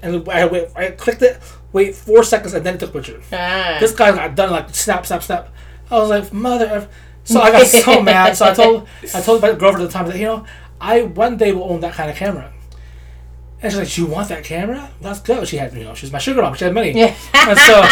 and 0.01 0.27
I 0.29 0.45
wait, 0.45 0.69
I 0.73 0.91
clicked 0.91 1.21
it, 1.21 1.41
wait 1.73 1.95
four 1.95 2.23
seconds, 2.23 2.53
and 2.53 2.65
then 2.65 2.77
took 2.77 2.91
a 2.91 2.93
picture. 2.93 3.21
Ah. 3.33 3.75
This 3.81 3.93
guy 3.93 4.11
got 4.13 4.35
done 4.35 4.51
like 4.51 4.73
snap, 4.73 5.05
snap, 5.05 5.21
snap. 5.21 5.53
I 5.91 5.95
was 5.95 6.09
like, 6.09 6.31
mother. 6.31 6.65
F-. 6.65 6.87
So 7.25 7.41
I 7.41 7.51
got 7.51 7.67
so 7.67 8.01
mad. 8.03 8.37
So 8.37 8.45
I 8.45 8.53
told 8.53 8.87
I 9.13 9.19
told 9.19 9.41
my 9.41 9.51
girlfriend 9.51 9.83
at 9.83 9.87
the 9.87 9.93
time 9.93 10.07
that 10.07 10.17
you 10.17 10.27
know, 10.27 10.45
I 10.79 11.01
one 11.01 11.35
day 11.35 11.51
will 11.51 11.65
own 11.65 11.81
that 11.81 11.93
kind 11.93 12.09
of 12.09 12.15
camera. 12.15 12.53
And 13.63 13.71
she's 13.71 13.79
like, 13.79 13.97
"You 13.97 14.07
want 14.07 14.29
that 14.29 14.43
camera? 14.43 14.89
That's 15.01 15.19
good." 15.19 15.47
She 15.47 15.57
had, 15.57 15.73
you 15.73 15.83
know, 15.83 15.93
she's 15.93 16.11
my 16.11 16.17
sugar 16.17 16.41
mom. 16.41 16.55
She 16.55 16.65
had 16.65 16.73
money, 16.73 16.91
Yeah. 16.93 17.15
and 17.33 17.59
so 17.59 17.83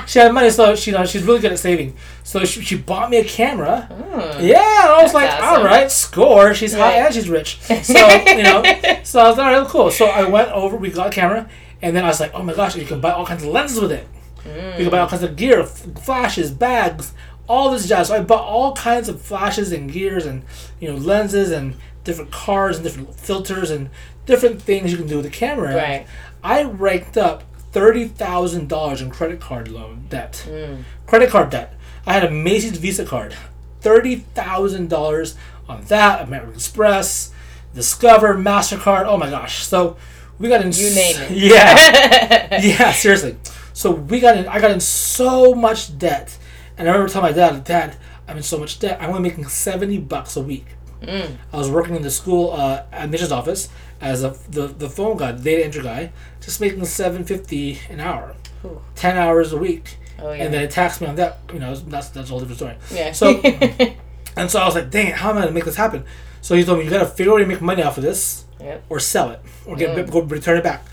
she 0.06 0.18
had 0.20 0.32
money. 0.32 0.48
So 0.50 0.76
she, 0.76 0.92
you 0.92 0.96
know, 0.96 1.04
she's 1.04 1.24
really 1.24 1.40
good 1.40 1.50
at 1.52 1.58
saving. 1.58 1.96
So 2.22 2.44
she, 2.44 2.60
she 2.62 2.76
bought 2.76 3.10
me 3.10 3.16
a 3.16 3.24
camera. 3.24 3.88
Mm. 3.90 4.46
Yeah, 4.46 4.82
and 4.82 4.90
I 4.92 5.02
was 5.02 5.14
like, 5.14 5.28
awesome. 5.30 5.44
all 5.44 5.64
right, 5.64 5.90
score. 5.90 6.54
She's 6.54 6.72
hot 6.74 6.92
and 6.94 7.12
she's 7.14 7.28
rich. 7.28 7.58
So 7.82 8.08
you 8.26 8.42
know, 8.44 8.62
so 9.02 9.20
I 9.20 9.28
was 9.28 9.38
like, 9.38 9.46
all 9.46 9.60
right, 9.60 9.66
cool. 9.68 9.90
So 9.90 10.06
I 10.06 10.22
went 10.28 10.50
over. 10.52 10.76
We 10.76 10.90
got 10.90 11.08
a 11.08 11.10
camera, 11.10 11.48
and 11.82 11.96
then 11.96 12.04
I 12.04 12.08
was 12.08 12.20
like, 12.20 12.32
oh 12.34 12.42
my 12.44 12.54
gosh, 12.54 12.76
you 12.76 12.84
can 12.84 13.00
buy 13.00 13.10
all 13.12 13.26
kinds 13.26 13.42
of 13.42 13.48
lenses 13.50 13.80
with 13.80 13.90
it. 13.92 14.06
You 14.46 14.84
can 14.84 14.90
buy 14.90 15.00
all 15.00 15.08
kinds 15.08 15.24
of 15.24 15.34
gear, 15.36 15.60
f- 15.62 15.84
flashes, 16.02 16.50
bags, 16.52 17.12
all 17.48 17.70
this 17.70 17.86
jazz. 17.88 18.06
So 18.08 18.14
I 18.14 18.20
bought 18.22 18.44
all 18.44 18.72
kinds 18.74 19.08
of 19.08 19.20
flashes 19.20 19.72
and 19.72 19.90
gears, 19.92 20.24
and 20.26 20.44
you 20.80 20.88
know, 20.90 20.96
lenses 20.96 21.50
and 21.50 21.74
different 22.08 22.30
cars 22.30 22.76
and 22.76 22.84
different 22.84 23.14
filters 23.14 23.70
and 23.70 23.90
different 24.24 24.62
things 24.62 24.90
you 24.90 24.96
can 24.96 25.06
do 25.06 25.16
with 25.16 25.26
the 25.26 25.30
camera. 25.30 25.76
Right. 25.76 26.06
I 26.42 26.62
ranked 26.62 27.18
up 27.18 27.44
thirty 27.70 28.08
thousand 28.08 28.66
dollars 28.70 29.02
in 29.02 29.10
credit 29.10 29.40
card 29.40 29.68
loan 29.68 30.06
debt. 30.08 30.42
Mm. 30.48 30.84
Credit 31.06 31.28
card 31.28 31.50
debt. 31.50 31.74
I 32.06 32.14
had 32.14 32.24
a 32.24 32.30
Macy's 32.30 32.78
Visa 32.78 33.04
card. 33.04 33.36
Thirty 33.82 34.16
thousand 34.16 34.88
dollars 34.88 35.36
on 35.68 35.84
that. 35.84 36.26
American 36.26 36.54
Express, 36.54 37.30
Discover, 37.74 38.36
Mastercard. 38.36 39.04
Oh 39.04 39.18
my 39.18 39.28
gosh! 39.28 39.62
So 39.66 39.98
we 40.38 40.48
got 40.48 40.62
in. 40.62 40.72
You 40.72 40.88
name 40.94 41.16
it. 41.18 41.30
Yeah, 41.36 42.60
yeah. 42.62 42.92
Seriously. 42.92 43.36
So 43.74 43.90
we 43.90 44.18
got 44.18 44.38
in. 44.38 44.48
I 44.48 44.62
got 44.62 44.70
in 44.70 44.80
so 44.80 45.54
much 45.54 45.98
debt, 45.98 46.38
and 46.78 46.88
I 46.88 46.92
remember 46.92 47.12
telling 47.12 47.30
my 47.30 47.36
dad, 47.36 47.64
"Dad, 47.64 47.96
I'm 48.26 48.38
in 48.38 48.42
so 48.42 48.58
much 48.58 48.78
debt. 48.78 48.96
I'm 48.98 49.10
only 49.10 49.28
making 49.28 49.46
seventy 49.48 49.98
bucks 49.98 50.36
a 50.36 50.40
week." 50.40 50.64
Mm. 51.02 51.36
I 51.52 51.56
was 51.56 51.70
working 51.70 51.94
in 51.94 52.02
the 52.02 52.10
school 52.10 52.50
uh, 52.52 52.82
admissions 52.92 53.30
office 53.32 53.68
as 54.00 54.22
a 54.24 54.36
the, 54.50 54.66
the 54.68 54.88
phone 54.90 55.16
guy, 55.16 55.32
the 55.32 55.42
data 55.42 55.64
entry 55.64 55.82
guy, 55.82 56.12
just 56.40 56.60
making 56.60 56.84
seven 56.84 57.24
fifty 57.24 57.78
an 57.88 58.00
hour, 58.00 58.34
Ooh. 58.64 58.80
ten 58.94 59.16
hours 59.16 59.52
a 59.52 59.56
week, 59.56 59.96
Oh 60.20 60.32
yeah. 60.32 60.44
and 60.44 60.54
then 60.54 60.62
it 60.62 60.70
taxed 60.70 61.00
me 61.00 61.06
on 61.06 61.16
that. 61.16 61.38
You 61.52 61.60
know, 61.60 61.74
that's 61.74 62.08
that's 62.08 62.28
a 62.28 62.30
whole 62.30 62.40
different 62.40 62.58
story. 62.58 62.76
yeah. 62.92 63.12
So, 63.12 63.40
and 64.36 64.50
so 64.50 64.60
I 64.60 64.66
was 64.66 64.74
like, 64.74 64.90
dang 64.90 65.12
how 65.12 65.30
am 65.30 65.38
I 65.38 65.40
gonna 65.42 65.52
make 65.52 65.64
this 65.64 65.76
happen? 65.76 66.04
So 66.40 66.54
he 66.54 66.64
told 66.64 66.78
me 66.78 66.84
you 66.84 66.90
gotta 66.90 67.06
figure 67.06 67.32
out 67.32 67.36
way 67.36 67.42
to 67.42 67.48
make 67.48 67.60
money 67.60 67.82
off 67.82 67.96
of 67.98 68.04
this, 68.04 68.44
Yep. 68.60 68.84
or 68.88 68.98
sell 69.00 69.30
it, 69.30 69.40
or 69.66 69.76
get 69.76 69.94
Mm. 69.96 70.10
go 70.10 70.20
return 70.22 70.58
it 70.58 70.64
back. 70.64 70.84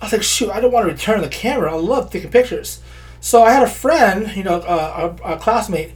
I 0.00 0.04
was 0.04 0.12
like, 0.12 0.22
shoot, 0.22 0.50
I 0.50 0.60
don't 0.60 0.70
want 0.72 0.86
to 0.86 0.92
return 0.92 1.20
the 1.20 1.28
camera. 1.28 1.72
I 1.72 1.76
love 1.76 2.10
taking 2.12 2.30
pictures. 2.30 2.80
So 3.20 3.42
I 3.42 3.50
had 3.50 3.64
a 3.64 3.68
friend, 3.68 4.30
you 4.36 4.44
know, 4.44 4.60
uh, 4.60 5.16
a, 5.24 5.32
a 5.34 5.36
classmate, 5.38 5.92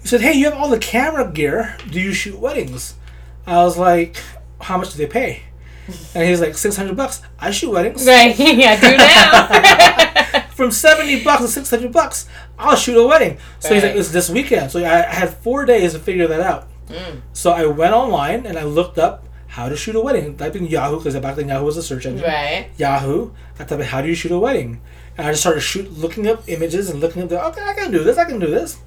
who 0.00 0.06
said, 0.06 0.20
hey, 0.20 0.34
you 0.34 0.44
have 0.44 0.52
all 0.54 0.68
the 0.68 0.78
camera 0.78 1.30
gear. 1.32 1.74
Do 1.90 1.98
you 1.98 2.12
shoot 2.12 2.38
weddings? 2.38 2.94
I 3.48 3.62
was 3.64 3.78
like, 3.78 4.16
how 4.60 4.76
much 4.78 4.92
do 4.92 4.98
they 4.98 5.06
pay? 5.06 5.42
And 6.14 6.28
he's 6.28 6.40
like, 6.40 6.54
six 6.56 6.76
hundred 6.76 6.96
bucks. 6.96 7.22
I 7.38 7.50
shoot 7.50 7.70
weddings. 7.70 8.06
right. 8.06 8.38
yeah. 8.38 8.78
Do 8.78 8.96
now. 8.96 10.42
From 10.54 10.70
seventy 10.70 11.22
bucks 11.24 11.42
to 11.42 11.48
six 11.48 11.70
hundred 11.70 11.92
bucks, 11.92 12.28
I'll 12.58 12.76
shoot 12.76 12.96
a 13.02 13.06
wedding. 13.06 13.38
So 13.60 13.72
he's 13.74 13.82
like, 13.82 13.94
it's 13.94 14.10
this 14.10 14.28
weekend. 14.28 14.70
So 14.70 14.80
I, 14.80 15.02
had 15.02 15.30
four 15.38 15.64
days 15.64 15.92
to 15.94 15.98
figure 15.98 16.26
that 16.26 16.40
out. 16.40 16.68
Mm. 16.88 17.22
So 17.32 17.52
I 17.52 17.64
went 17.66 17.94
online 17.94 18.44
and 18.44 18.58
I 18.58 18.64
looked 18.64 18.98
up 18.98 19.26
how 19.46 19.68
to 19.68 19.76
shoot 19.76 19.96
a 19.96 20.00
wedding. 20.00 20.36
Typed 20.36 20.56
in 20.56 20.66
Yahoo 20.66 20.98
because 20.98 21.16
back 21.20 21.36
then 21.36 21.48
Yahoo 21.48 21.64
was 21.64 21.76
a 21.76 21.82
search 21.82 22.04
engine. 22.06 22.24
right. 22.26 22.68
Yahoo. 22.76 23.30
I 23.58 23.64
typed 23.64 23.80
in 23.80 23.86
how 23.86 24.02
do 24.02 24.08
you 24.08 24.14
shoot 24.14 24.32
a 24.32 24.38
wedding, 24.38 24.80
and 25.16 25.26
I 25.26 25.30
just 25.30 25.40
started 25.42 25.60
shoot 25.60 25.90
looking 25.96 26.26
up 26.26 26.42
images 26.48 26.90
and 26.90 27.00
looking 27.00 27.22
up. 27.22 27.28
The, 27.30 27.42
okay, 27.46 27.62
I 27.62 27.72
can 27.72 27.90
do 27.90 28.04
this. 28.04 28.18
I 28.18 28.24
can 28.26 28.38
do 28.40 28.48
this. 28.48 28.78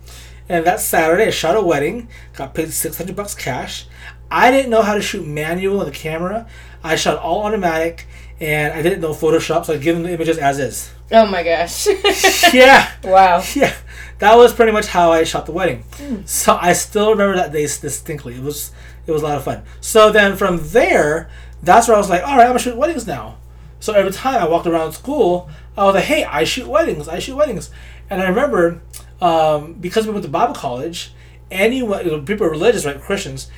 And 0.49 0.65
that 0.65 0.81
Saturday, 0.81 1.27
I 1.27 1.29
shot 1.31 1.55
a 1.55 1.61
wedding. 1.61 2.09
Got 2.33 2.53
paid 2.53 2.71
six 2.73 2.97
hundred 2.97 3.15
bucks 3.15 3.33
cash. 3.33 3.87
I 4.31 4.49
didn't 4.49 4.71
know 4.71 4.81
how 4.81 4.95
to 4.95 5.01
shoot 5.01 5.27
manual 5.27 5.81
on 5.81 5.85
the 5.85 5.91
camera. 5.91 6.47
I 6.83 6.95
shot 6.95 7.17
all 7.19 7.43
automatic, 7.43 8.07
and 8.39 8.73
I 8.73 8.81
didn't 8.81 9.01
know 9.01 9.11
Photoshop, 9.11 9.65
so 9.65 9.73
I 9.73 9.77
give 9.77 9.95
them 9.95 10.03
the 10.03 10.13
images 10.13 10.37
as 10.37 10.57
is. 10.57 10.91
Oh 11.11 11.25
my 11.27 11.43
gosh. 11.43 11.87
yeah, 12.53 12.91
wow. 13.03 13.43
yeah. 13.53 13.75
That 14.19 14.35
was 14.37 14.53
pretty 14.53 14.71
much 14.71 14.87
how 14.87 15.11
I 15.11 15.25
shot 15.25 15.45
the 15.45 15.51
wedding. 15.51 15.83
So 16.25 16.57
I 16.59 16.73
still 16.73 17.11
remember 17.11 17.35
that 17.35 17.51
day 17.51 17.63
distinctly. 17.63 18.35
It 18.35 18.43
was 18.43 18.71
it 19.05 19.11
was 19.11 19.21
a 19.21 19.25
lot 19.25 19.37
of 19.37 19.43
fun. 19.43 19.63
So 19.81 20.11
then 20.11 20.37
from 20.37 20.59
there, 20.69 21.29
that's 21.61 21.87
where 21.87 21.95
I 21.95 21.99
was 21.99 22.09
like, 22.09 22.23
all 22.23 22.37
right, 22.37 22.43
I'm 22.43 22.49
gonna 22.49 22.59
shoot 22.59 22.77
weddings 22.77 23.05
now. 23.05 23.37
So 23.79 23.93
every 23.93 24.11
time 24.11 24.41
I 24.41 24.47
walked 24.47 24.67
around 24.67 24.93
school, 24.93 25.49
I 25.75 25.83
was 25.83 25.95
like, 25.95 26.05
hey, 26.05 26.23
I 26.23 26.43
shoot 26.43 26.67
weddings. 26.67 27.07
I 27.07 27.19
shoot 27.19 27.35
weddings. 27.35 27.71
And 28.09 28.21
I 28.21 28.29
remember 28.29 28.81
um, 29.19 29.73
because 29.73 30.05
we 30.05 30.13
went 30.13 30.23
to 30.23 30.31
Bible 30.31 30.53
college, 30.53 31.13
anyone 31.49 32.25
people 32.25 32.45
are 32.45 32.51
religious, 32.51 32.85
right? 32.85 33.01
Christians. 33.01 33.49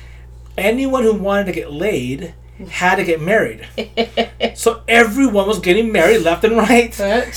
Anyone 0.56 1.02
who 1.02 1.14
wanted 1.14 1.46
to 1.46 1.52
get 1.52 1.72
laid 1.72 2.34
had 2.70 2.96
to 2.96 3.04
get 3.04 3.20
married. 3.20 3.66
So 4.56 4.82
everyone 4.86 5.48
was 5.48 5.58
getting 5.58 5.90
married 5.90 6.18
left 6.22 6.44
and 6.44 6.56
right. 6.56 6.94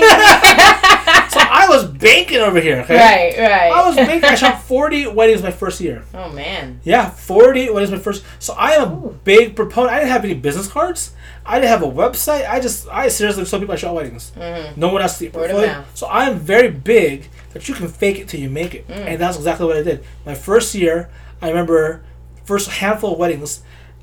So. 1.30 1.38
I 1.40 1.66
was 1.68 1.84
banking 1.86 2.38
over 2.38 2.60
here. 2.60 2.80
Okay. 2.80 2.96
right. 2.96 3.38
Right. 3.38 3.72
I 3.72 3.86
was 3.86 3.94
big. 3.96 4.22
I 4.24 4.34
shot 4.34 4.62
40 4.62 5.08
weddings 5.08 5.42
my 5.42 5.50
first 5.52 5.80
year. 5.80 6.04
oh 6.14 6.30
man. 6.32 6.80
Yeah, 6.84 7.08
40 7.10 7.70
weddings 7.70 7.90
my 7.92 7.98
first. 7.98 8.24
So 8.40 8.54
I 8.54 8.72
am 8.72 8.82
a 9.04 9.08
big 9.10 9.54
proponent. 9.56 9.92
I 9.92 9.98
didn't 10.00 10.10
have 10.12 10.24
any 10.24 10.34
business 10.34 10.66
cards. 10.68 11.12
I 11.46 11.58
didn't 11.60 11.70
have 11.70 11.82
a 11.82 11.86
website. 11.90 12.48
I 12.48 12.58
just, 12.60 12.88
I 12.88 13.08
seriously 13.08 13.44
told 13.44 13.62
people 13.62 13.72
I 13.74 13.76
shot 13.76 13.94
weddings. 13.94 14.32
Mhm. 14.36 14.76
No 14.76 14.88
one 14.92 15.02
else 15.02 15.12
to 15.14 15.18
see 15.18 15.28
Word 15.28 15.50
of 15.50 15.56
mouth. 15.66 15.86
So 15.94 16.06
I 16.06 16.28
am 16.28 16.38
very 16.38 16.70
big 16.70 17.28
that 17.52 17.68
you 17.68 17.74
can 17.74 17.88
fake 17.88 18.18
it 18.18 18.28
till 18.28 18.40
you 18.40 18.50
make 18.50 18.74
it. 18.74 18.86
Mm. 18.88 19.06
And 19.06 19.20
that's 19.20 19.36
exactly 19.36 19.66
what 19.66 19.76
I 19.76 19.82
did. 19.82 20.04
My 20.26 20.34
first 20.34 20.74
year, 20.74 21.10
I 21.42 21.48
remember 21.48 22.02
first 22.50 22.68
handful 22.82 23.12
of 23.12 23.18
weddings, 23.18 23.62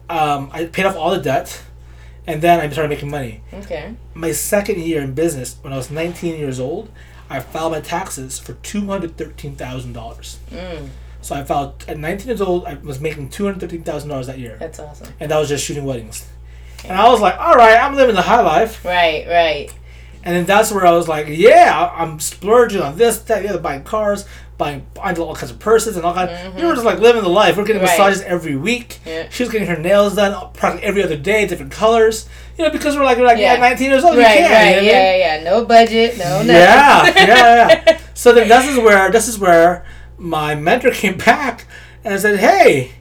um, 0.09 0.49
I 0.53 0.65
paid 0.65 0.85
off 0.85 0.95
all 0.95 1.11
the 1.11 1.19
debt, 1.31 1.61
and 2.25 2.41
then 2.41 2.61
I 2.61 2.69
started 2.69 2.87
making 2.89 3.09
money. 3.11 3.41
Okay. 3.53 3.93
My 4.13 4.31
second 4.31 4.77
year 4.79 5.01
in 5.01 5.13
business, 5.13 5.57
when 5.61 5.73
I 5.73 5.77
was 5.77 5.91
19 5.91 6.39
years 6.39 6.57
old, 6.59 6.89
I 7.29 7.41
filed 7.41 7.73
my 7.73 7.81
taxes 7.81 8.39
for 8.39 8.53
$213,000. 8.53 10.37
Mm, 10.51 10.89
So 11.21 11.35
I 11.35 11.43
filed 11.43 11.83
at 11.89 11.97
19 11.97 12.27
years 12.27 12.39
old. 12.41 12.65
I 12.65 12.75
was 12.75 12.99
making 13.01 13.29
two 13.29 13.43
hundred 13.45 13.59
thirteen 13.59 13.83
thousand 13.83 14.09
dollars 14.09 14.27
that 14.27 14.39
year, 14.39 14.55
that's 14.59 14.79
awesome. 14.79 15.07
and 15.19 15.29
that 15.31 15.37
was 15.37 15.49
just 15.49 15.65
shooting 15.65 15.83
weddings. 15.85 16.25
And 16.85 16.93
I 16.97 17.09
was 17.09 17.19
like, 17.19 17.37
"All 17.37 17.55
right, 17.55 17.75
I'm 17.77 17.95
living 17.95 18.15
the 18.15 18.21
high 18.21 18.41
life." 18.41 18.85
Right. 18.85 19.25
Right. 19.27 19.73
And 20.23 20.35
then 20.35 20.45
that's 20.45 20.71
where 20.71 20.85
I 20.85 20.91
was 20.91 21.07
like, 21.07 21.27
"Yeah, 21.29 21.91
I'm 21.93 22.19
splurging 22.19 22.81
on 22.81 22.97
this, 22.97 23.19
that, 23.27 23.41
the 23.43 23.49
other, 23.49 23.59
buying 23.59 23.83
cars, 23.83 24.25
buying, 24.57 24.85
buying 24.93 25.17
all 25.19 25.35
kinds 25.35 25.51
of 25.51 25.59
purses 25.59 25.95
and 25.97 26.05
all 26.05 26.13
kinds." 26.13 26.31
We 26.55 26.63
were 26.65 26.73
just 26.73 26.85
like 26.85 26.99
living 26.99 27.21
the 27.23 27.29
life. 27.29 27.57
We're 27.57 27.63
getting 27.65 27.81
Right. 27.81 27.97
massages 27.97 28.21
every 28.23 28.55
week. 28.55 28.99
Yeah. 29.05 29.27
She 29.29 29.43
was 29.43 29.51
getting 29.51 29.67
her 29.67 29.77
nails 29.77 30.15
done 30.15 30.33
practically 30.53 30.87
every 30.87 31.03
other 31.03 31.17
day, 31.17 31.45
different 31.47 31.71
colors. 31.71 32.27
You 32.57 32.65
know, 32.65 32.71
because 32.71 32.95
we're 32.97 33.03
like, 33.05 33.17
we're 33.17 33.25
like, 33.25 33.37
yeah, 33.37 33.53
Yeah. 33.53 33.59
19 33.59 33.89
years 33.91 34.03
old, 34.03 34.17
Right. 34.17 34.39
you 34.39 34.45
can. 34.47 34.51
Right. 34.51 34.65
you 34.67 34.71
know 34.71 34.77
what 34.77 34.77
I 34.77 34.81
mean? 34.81 35.19
Yeah. 35.21 35.37
Yeah. 35.37 35.43
No 35.43 35.65
budget. 35.65 36.17
No. 36.17 36.25
Nothing. 36.41 36.47
Yeah, 36.47 37.05
yeah, 37.15 37.83
yeah. 37.87 37.97
So 38.15 38.33
then 38.33 38.47
this 38.49 38.67
is 38.67 38.77
where 38.79 39.11
this 39.11 39.27
is 39.27 39.37
where 39.37 39.85
my 40.17 40.55
mentor 40.55 40.89
came 40.91 41.17
back 41.17 41.65
and 42.03 42.19
said, 42.19 42.39
"Hey, 42.39 42.93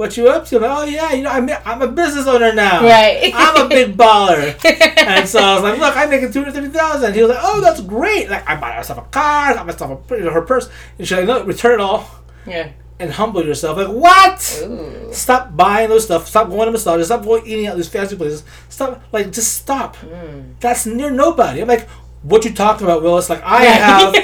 what 0.00 0.16
you 0.16 0.28
up 0.28 0.46
to?" 0.46 0.58
"Oh 0.64 0.84
yeah, 0.84 1.12
you 1.12 1.22
know, 1.22 1.30
I'm 1.30 1.48
I'm 1.66 1.82
a 1.82 1.88
business 1.88 2.26
owner 2.26 2.52
now. 2.54 2.82
Right. 2.82 3.30
I'm 3.34 3.66
a 3.66 3.68
big 3.68 3.96
baller." 3.96 4.58
and 4.96 5.28
so 5.28 5.38
I 5.38 5.54
was 5.54 5.62
like, 5.62 5.78
"Look, 5.78 5.94
I'm 5.94 6.08
making 6.08 6.32
two 6.32 6.42
hundred 6.42 6.54
fifty 6.54 6.70
thousand. 6.70 7.14
He 7.14 7.20
was 7.20 7.28
like, 7.28 7.40
"Oh, 7.42 7.60
that's 7.60 7.82
great. 7.82 8.30
Like 8.30 8.48
I 8.48 8.56
bought 8.58 8.76
myself 8.76 8.98
a 8.98 9.08
car, 9.10 9.50
I 9.50 9.54
got 9.54 9.66
myself 9.66 10.10
a 10.10 10.16
you 10.16 10.24
know, 10.24 10.30
her 10.30 10.42
purse." 10.42 10.70
And 10.98 11.06
she's 11.06 11.18
like, 11.18 11.26
"No, 11.26 11.44
return 11.44 11.74
it 11.74 11.80
all 11.80 12.10
yeah. 12.46 12.70
and 12.98 13.12
humble 13.12 13.44
yourself." 13.44 13.76
Like 13.76 13.88
what? 13.88 14.62
Ooh. 14.64 15.12
Stop 15.12 15.54
buying 15.54 15.90
those 15.90 16.04
stuff. 16.04 16.26
Stop 16.26 16.48
going 16.48 16.66
to 16.66 16.72
massages. 16.72 17.08
Stop 17.08 17.22
going 17.22 17.46
eating 17.46 17.66
at 17.66 17.76
these 17.76 17.88
fancy 17.88 18.16
places. 18.16 18.42
Stop. 18.70 19.02
Like 19.12 19.30
just 19.30 19.52
stop. 19.52 19.98
Mm. 19.98 20.54
That's 20.60 20.86
near 20.86 21.10
nobody. 21.10 21.60
I'm 21.60 21.68
like, 21.68 21.86
what 22.22 22.44
you 22.46 22.54
talking 22.54 22.86
about, 22.86 23.02
Willis? 23.02 23.28
Like 23.28 23.42
I 23.44 23.64
have 23.64 24.14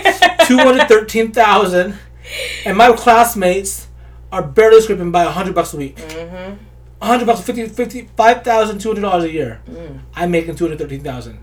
two 0.48 0.56
hundred 0.56 0.88
thirteen 0.88 1.32
thousand, 1.32 1.98
and 2.64 2.78
my 2.78 2.92
classmates 2.92 3.85
are 4.32 4.42
barely 4.42 4.80
scraping 4.80 5.10
by 5.12 5.24
hundred 5.24 5.54
bucks 5.54 5.72
a 5.74 5.76
week. 5.76 5.96
Mm-hmm. 5.96 6.54
hundred 7.00 7.26
bucks, 7.26 7.40
fifty, 7.40 7.66
fifty, 7.68 8.08
five 8.16 8.42
thousand 8.42 8.78
two 8.80 8.88
hundred 8.88 9.02
dollars 9.02 9.24
a 9.24 9.30
year. 9.30 9.60
Mm. 9.68 10.00
I'm 10.14 10.30
making 10.30 10.56
two 10.56 10.64
hundred 10.64 10.78
thirteen 10.78 11.02
thousand. 11.02 11.38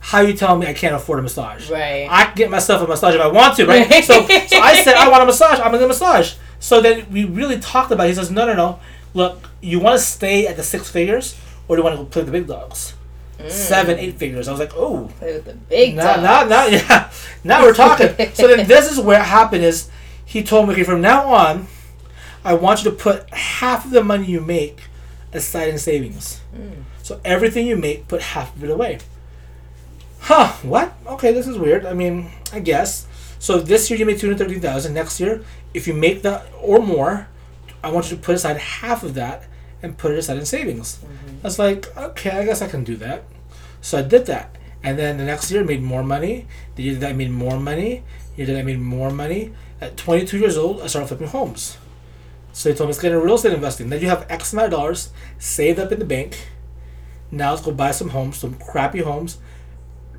How 0.00 0.20
you 0.20 0.34
telling 0.34 0.60
me 0.60 0.66
I 0.66 0.72
can't 0.72 0.94
afford 0.94 1.18
a 1.18 1.22
massage? 1.22 1.68
Right. 1.68 2.06
I 2.08 2.26
can 2.26 2.34
get 2.36 2.50
myself 2.50 2.80
a 2.80 2.86
massage 2.86 3.14
if 3.16 3.20
I 3.20 3.26
want 3.26 3.56
to, 3.56 3.66
right? 3.66 4.04
So, 4.04 4.22
so 4.26 4.58
I 4.60 4.82
said 4.84 4.94
I 4.94 5.08
want 5.08 5.22
a 5.22 5.26
massage. 5.26 5.58
I'm 5.58 5.66
gonna 5.66 5.78
get 5.78 5.84
a 5.84 5.88
massage. 5.88 6.34
So 6.60 6.80
then 6.80 7.10
we 7.10 7.24
really 7.24 7.58
talked 7.58 7.90
about. 7.90 8.04
It. 8.06 8.10
He 8.10 8.14
says, 8.14 8.30
no, 8.30 8.46
no, 8.46 8.54
no. 8.54 8.80
Look, 9.14 9.50
you 9.60 9.80
want 9.80 9.98
to 9.98 10.04
stay 10.04 10.46
at 10.46 10.56
the 10.56 10.62
six 10.62 10.90
figures, 10.90 11.36
or 11.66 11.76
do 11.76 11.80
you 11.80 11.84
want 11.84 11.96
to 11.96 12.02
go 12.04 12.08
play 12.08 12.22
the 12.22 12.32
big 12.32 12.46
dogs? 12.46 12.94
Seven, 13.48 13.98
eight 13.98 14.16
figures. 14.16 14.48
I 14.48 14.52
was 14.52 14.60
like, 14.60 14.72
oh, 14.74 15.10
Play 15.18 15.34
with 15.34 15.44
the 15.44 15.54
big 15.54 15.94
now, 15.94 16.16
dogs. 16.16 16.22
now, 16.22 16.44
now, 16.44 16.66
yeah. 16.68 17.12
Now 17.44 17.62
we're 17.62 17.74
talking. 17.74 18.08
so 18.34 18.48
then 18.48 18.66
this 18.68 18.90
is 18.90 18.98
where 18.98 19.20
it 19.20 19.24
happened 19.24 19.62
is 19.62 19.90
he 20.24 20.42
told 20.42 20.68
me, 20.68 20.72
okay, 20.74 20.84
from 20.84 21.00
now 21.00 21.32
on, 21.32 21.66
I 22.46 22.54
want 22.54 22.84
you 22.84 22.90
to 22.92 22.96
put 22.96 23.28
half 23.34 23.84
of 23.84 23.90
the 23.90 24.04
money 24.04 24.26
you 24.26 24.40
make 24.40 24.82
aside 25.32 25.68
in 25.68 25.78
savings. 25.78 26.40
Mm. 26.54 26.84
So 27.02 27.20
everything 27.24 27.66
you 27.66 27.76
make, 27.76 28.06
put 28.06 28.22
half 28.22 28.54
of 28.54 28.62
it 28.62 28.70
away. 28.70 29.00
Huh, 30.20 30.52
what? 30.62 30.94
Okay, 31.06 31.32
this 31.32 31.48
is 31.48 31.58
weird. 31.58 31.84
I 31.84 31.92
mean, 31.92 32.30
I 32.52 32.60
guess. 32.60 33.08
So 33.40 33.58
this 33.58 33.90
year 33.90 33.98
you 33.98 34.06
made 34.06 34.20
two 34.20 34.28
hundred 34.28 34.38
thirty 34.38 34.60
thousand. 34.60 34.94
Next 34.94 35.18
year, 35.18 35.44
if 35.74 35.88
you 35.88 35.94
make 35.94 36.22
that 36.22 36.46
or 36.60 36.78
more, 36.78 37.28
I 37.82 37.90
want 37.90 38.10
you 38.10 38.16
to 38.16 38.22
put 38.22 38.36
aside 38.36 38.58
half 38.58 39.02
of 39.02 39.14
that 39.14 39.44
and 39.82 39.98
put 39.98 40.12
it 40.12 40.18
aside 40.18 40.38
in 40.38 40.46
savings. 40.46 41.00
I 41.42 41.46
was 41.48 41.58
like, 41.58 41.94
okay, 41.96 42.30
I 42.30 42.44
guess 42.44 42.62
I 42.62 42.68
can 42.68 42.84
do 42.84 42.96
that. 42.96 43.24
So 43.80 43.98
I 43.98 44.02
did 44.02 44.26
that, 44.26 44.54
and 44.84 44.96
then 44.96 45.18
the 45.18 45.24
next 45.24 45.50
year 45.50 45.62
I 45.62 45.64
made 45.64 45.82
more 45.82 46.04
money. 46.04 46.46
The 46.76 46.84
year 46.84 46.94
that 46.94 47.10
I 47.10 47.12
made 47.12 47.30
more 47.30 47.58
money. 47.58 48.04
The 48.36 48.44
year 48.44 48.46
that 48.54 48.60
I 48.60 48.62
made 48.62 48.80
more 48.80 49.10
money. 49.10 49.52
At 49.80 49.96
twenty 49.96 50.24
two 50.24 50.38
years 50.38 50.56
old, 50.56 50.80
I 50.80 50.86
started 50.86 51.08
flipping 51.08 51.28
homes. 51.28 51.76
So 52.56 52.70
he 52.70 52.74
told 52.74 52.88
me 52.88 52.92
let's 52.92 53.02
get 53.02 53.12
into 53.12 53.22
real 53.22 53.34
estate 53.34 53.52
investing. 53.52 53.90
Then 53.90 54.00
you 54.00 54.08
have 54.08 54.24
X 54.30 54.54
amount 54.54 54.72
of 54.72 54.78
dollars 54.78 55.10
saved 55.38 55.78
up 55.78 55.92
in 55.92 55.98
the 55.98 56.06
bank. 56.06 56.48
Now 57.30 57.50
let's 57.50 57.60
go 57.60 57.70
buy 57.70 57.90
some 57.90 58.08
homes, 58.08 58.38
some 58.38 58.54
crappy 58.54 59.00
homes, 59.00 59.36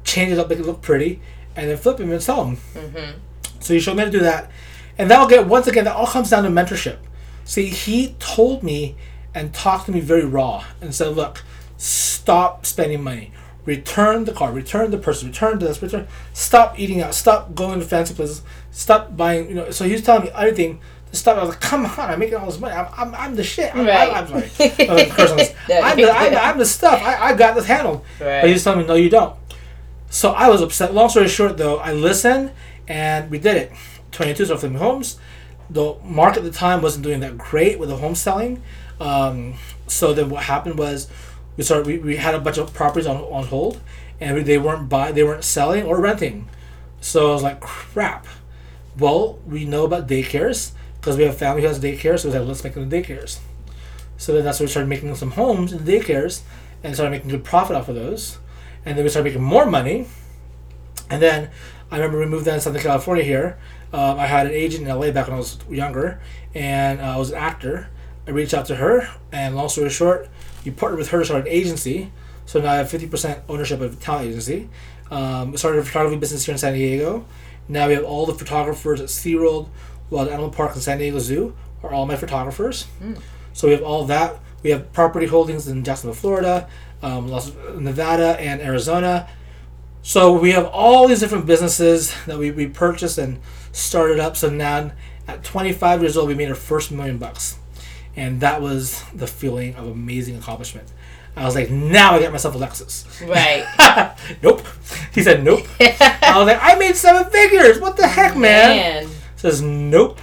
change 0.03 0.31
it 0.31 0.37
up, 0.37 0.47
make 0.47 0.59
it 0.59 0.65
look 0.65 0.83
pretty, 0.83 1.19
and 1.55 1.67
then 1.67 1.77
flip 1.77 1.97
them 1.97 2.11
and 2.11 2.21
sell 2.21 2.45
them. 2.45 2.57
Mm-hmm. 2.75 3.19
So 3.59 3.73
he 3.73 3.79
showed 3.79 3.95
me 3.95 4.01
how 4.01 4.05
to 4.05 4.11
do 4.11 4.19
that, 4.19 4.51
and 4.99 5.09
that'll 5.09 5.27
get 5.27 5.47
once 5.47 5.65
again 5.65 5.85
that 5.85 5.95
all 5.95 6.05
comes 6.05 6.29
down 6.29 6.43
to 6.43 6.49
mentorship. 6.49 6.99
See, 7.43 7.65
he 7.69 8.15
told 8.19 8.61
me 8.61 8.95
and 9.33 9.51
talked 9.51 9.87
to 9.87 9.91
me 9.91 9.99
very 9.99 10.23
raw 10.23 10.63
and 10.79 10.93
said, 10.93 11.15
"Look, 11.15 11.43
stop 11.77 12.67
spending 12.67 13.01
money. 13.03 13.31
Return 13.65 14.25
the 14.25 14.31
car. 14.31 14.51
Return 14.51 14.91
the 14.91 14.99
person. 14.99 15.29
Return 15.29 15.57
this. 15.57 15.81
Return. 15.81 16.07
Stop 16.33 16.77
eating 16.77 17.01
out. 17.01 17.15
Stop 17.15 17.55
going 17.55 17.79
to 17.79 17.85
fancy 17.85 18.13
places. 18.13 18.43
Stop 18.69 19.17
buying. 19.17 19.49
You 19.49 19.55
know." 19.55 19.71
So 19.71 19.85
he 19.85 19.93
was 19.93 20.03
telling 20.03 20.25
me 20.25 20.29
everything 20.35 20.81
to 21.11 21.17
stop. 21.17 21.37
I 21.37 21.41
was 21.41 21.49
like, 21.49 21.61
"Come 21.61 21.85
on, 21.85 21.99
I'm 21.99 22.19
making 22.19 22.35
all 22.35 22.45
this 22.45 22.59
money. 22.59 22.73
I'm, 22.73 22.87
I'm, 22.97 23.15
I'm 23.15 23.35
the 23.35 23.43
shit. 23.43 23.73
I'm, 23.75 23.85
Right. 23.85 24.09
I'm, 24.09 24.25
I'm 24.25 24.27
sorry. 24.27 24.49
Curse 25.09 25.31
on 25.31 25.37
this. 25.37 25.55
No, 25.69 25.79
I'm, 25.81 25.97
the, 25.97 26.11
I'm, 26.11 26.31
the, 26.31 26.43
I'm 26.43 26.57
the 26.57 26.65
stuff. 26.65 27.01
I, 27.01 27.29
I 27.29 27.33
got 27.35 27.55
this 27.55 27.65
handled." 27.65 28.03
Right. 28.19 28.41
But 28.41 28.47
he 28.47 28.53
was 28.53 28.63
telling 28.63 28.79
me, 28.79 28.85
"No, 28.85 28.95
you 28.95 29.09
don't." 29.09 29.35
So 30.09 30.31
I 30.31 30.49
was 30.49 30.61
upset. 30.61 30.93
Long 30.93 31.09
story 31.09 31.27
short, 31.27 31.57
though, 31.57 31.77
I 31.79 31.91
listened 31.93 32.51
and 32.87 33.29
we 33.29 33.39
did 33.39 33.57
it. 33.57 33.71
22 34.13 34.45
started 34.45 34.59
flipping 34.61 34.77
homes. 34.77 35.17
The 35.69 35.95
market 36.03 36.39
at 36.39 36.43
the 36.45 36.51
time 36.57 36.81
wasn't 36.81 37.03
doing 37.03 37.19
that 37.19 37.37
great 37.37 37.77
with 37.77 37.89
the 37.89 37.97
home 37.97 38.15
selling. 38.15 38.61
Um, 39.01 39.55
so 39.87 40.13
then 40.13 40.29
what 40.29 40.43
happened 40.43 40.77
was 40.77 41.09
we 41.57 41.63
started. 41.63 41.85
We, 41.85 41.97
we 41.97 42.15
had 42.15 42.33
a 42.35 42.39
bunch 42.39 42.57
of 42.57 42.73
properties 42.73 43.05
on, 43.05 43.17
on 43.17 43.45
hold, 43.47 43.81
and 44.21 44.35
we, 44.35 44.43
they 44.43 44.57
weren't 44.57 44.87
buy 44.87 45.11
they 45.11 45.23
weren't 45.23 45.43
selling 45.43 45.83
or 45.83 45.99
renting. 45.99 46.47
So 47.01 47.29
I 47.31 47.33
was 47.33 47.43
like, 47.43 47.59
crap. 47.59 48.25
Well, 48.97 49.39
we 49.45 49.65
know 49.65 49.83
about 49.83 50.07
daycares 50.07 50.71
because 51.07 51.17
we 51.17 51.23
have 51.23 51.37
family 51.37 51.61
who 51.61 51.69
has 51.69 51.79
daycare. 51.79 52.19
So 52.19 52.27
we 52.27 52.33
said, 52.33 52.45
let's 52.45 52.65
make 52.65 52.73
them 52.73 52.89
daycares. 52.89 53.39
So 54.17 54.33
then 54.33 54.43
that's 54.43 54.59
when 54.59 54.65
we 54.65 54.71
started 54.71 54.89
making 54.89 55.15
some 55.15 55.31
homes 55.31 55.71
in 55.71 55.79
daycares 55.79 56.41
and 56.83 56.93
started 56.95 57.11
making 57.11 57.29
good 57.29 57.45
profit 57.45 57.77
off 57.77 57.87
of 57.87 57.95
those. 57.95 58.39
And 58.83 58.97
then 58.97 59.05
we 59.05 59.09
started 59.09 59.29
making 59.29 59.41
more 59.41 59.65
money. 59.65 60.05
And 61.09 61.21
then 61.21 61.49
I 61.89 61.95
remember 61.95 62.19
we 62.19 62.25
moved 62.25 62.43
down 62.43 62.55
to 62.55 62.59
Southern 62.59 62.81
California 62.81 63.23
here. 63.23 63.57
Um, 63.93 64.19
I 64.19 64.25
had 64.25 64.47
an 64.47 64.51
agent 64.51 64.85
in 64.85 64.93
LA 64.93 65.11
back 65.11 65.27
when 65.27 65.35
I 65.35 65.37
was 65.37 65.57
younger, 65.69 66.19
and 66.53 66.99
uh, 66.99 67.15
I 67.15 67.15
was 67.15 67.29
an 67.29 67.37
actor. 67.37 67.87
I 68.27 68.31
reached 68.31 68.53
out 68.53 68.65
to 68.65 68.75
her, 68.75 69.09
and 69.31 69.55
long 69.55 69.69
story 69.69 69.89
short, 69.89 70.27
we 70.65 70.71
partnered 70.71 70.99
with 70.99 71.11
her 71.11 71.19
to 71.19 71.25
start 71.25 71.41
an 71.43 71.47
agency. 71.47 72.11
So 72.45 72.59
now 72.59 72.73
I 72.73 72.75
have 72.75 72.91
50% 72.91 73.43
ownership 73.47 73.79
of 73.79 73.93
a 73.93 73.95
talent 73.95 74.27
agency. 74.27 74.67
Um, 75.09 75.51
we 75.51 75.57
started 75.57 75.79
a 75.79 75.85
photography 75.85 76.17
business 76.17 76.45
here 76.45 76.51
in 76.51 76.59
San 76.59 76.73
Diego. 76.73 77.25
Now 77.69 77.87
we 77.87 77.93
have 77.93 78.03
all 78.03 78.25
the 78.25 78.33
photographers 78.33 78.99
at 78.99 79.07
SeaWorld, 79.07 79.69
Wild 80.09 80.29
Animal 80.29 80.49
Park, 80.49 80.73
and 80.73 80.81
San 80.81 80.97
Diego 80.97 81.19
Zoo 81.19 81.55
are 81.83 81.91
all 81.91 82.05
my 82.05 82.15
photographers. 82.15 82.87
So 83.53 83.67
we 83.67 83.73
have 83.73 83.83
all 83.83 84.05
that. 84.05 84.39
We 84.63 84.69
have 84.71 84.91
property 84.93 85.25
holdings 85.27 85.67
in 85.67 85.83
Jacksonville, 85.83 86.15
Florida, 86.15 86.67
um, 87.01 87.27
Las 87.27 87.51
Nevada, 87.75 88.39
and 88.39 88.61
Arizona. 88.61 89.27
So 90.01 90.33
we 90.33 90.51
have 90.51 90.65
all 90.67 91.07
these 91.07 91.19
different 91.19 91.45
businesses 91.45 92.13
that 92.25 92.37
we, 92.37 92.51
we 92.51 92.67
purchased 92.67 93.17
and 93.17 93.39
started 93.71 94.19
up. 94.19 94.37
So 94.37 94.49
now 94.49 94.91
at 95.27 95.43
25 95.43 96.01
years 96.01 96.17
old, 96.17 96.29
we 96.29 96.33
made 96.35 96.49
our 96.49 96.55
first 96.55 96.91
million 96.91 97.17
bucks. 97.17 97.59
And 98.15 98.39
that 98.39 98.61
was 98.61 99.03
the 99.13 99.27
feeling 99.27 99.75
of 99.75 99.87
amazing 99.87 100.37
accomplishment. 100.37 100.87
I 101.35 101.45
was 101.45 101.53
like, 101.53 101.69
now 101.69 102.13
I 102.13 102.21
got 102.21 102.31
myself 102.31 102.55
a 102.55 102.57
Lexus. 102.57 103.05
Right. 103.27 104.17
nope. 104.41 104.63
He 105.13 105.21
said, 105.21 105.43
nope. 105.43 105.67
I 105.79 106.33
was 106.37 106.47
like, 106.47 106.59
I 106.59 106.75
made 106.79 106.95
seven 106.95 107.29
figures. 107.31 107.79
What 107.79 107.95
the 107.95 108.07
heck, 108.07 108.35
man? 108.35 109.05
Man. 109.05 109.09
Says, 109.47 109.61
nope. 109.61 110.19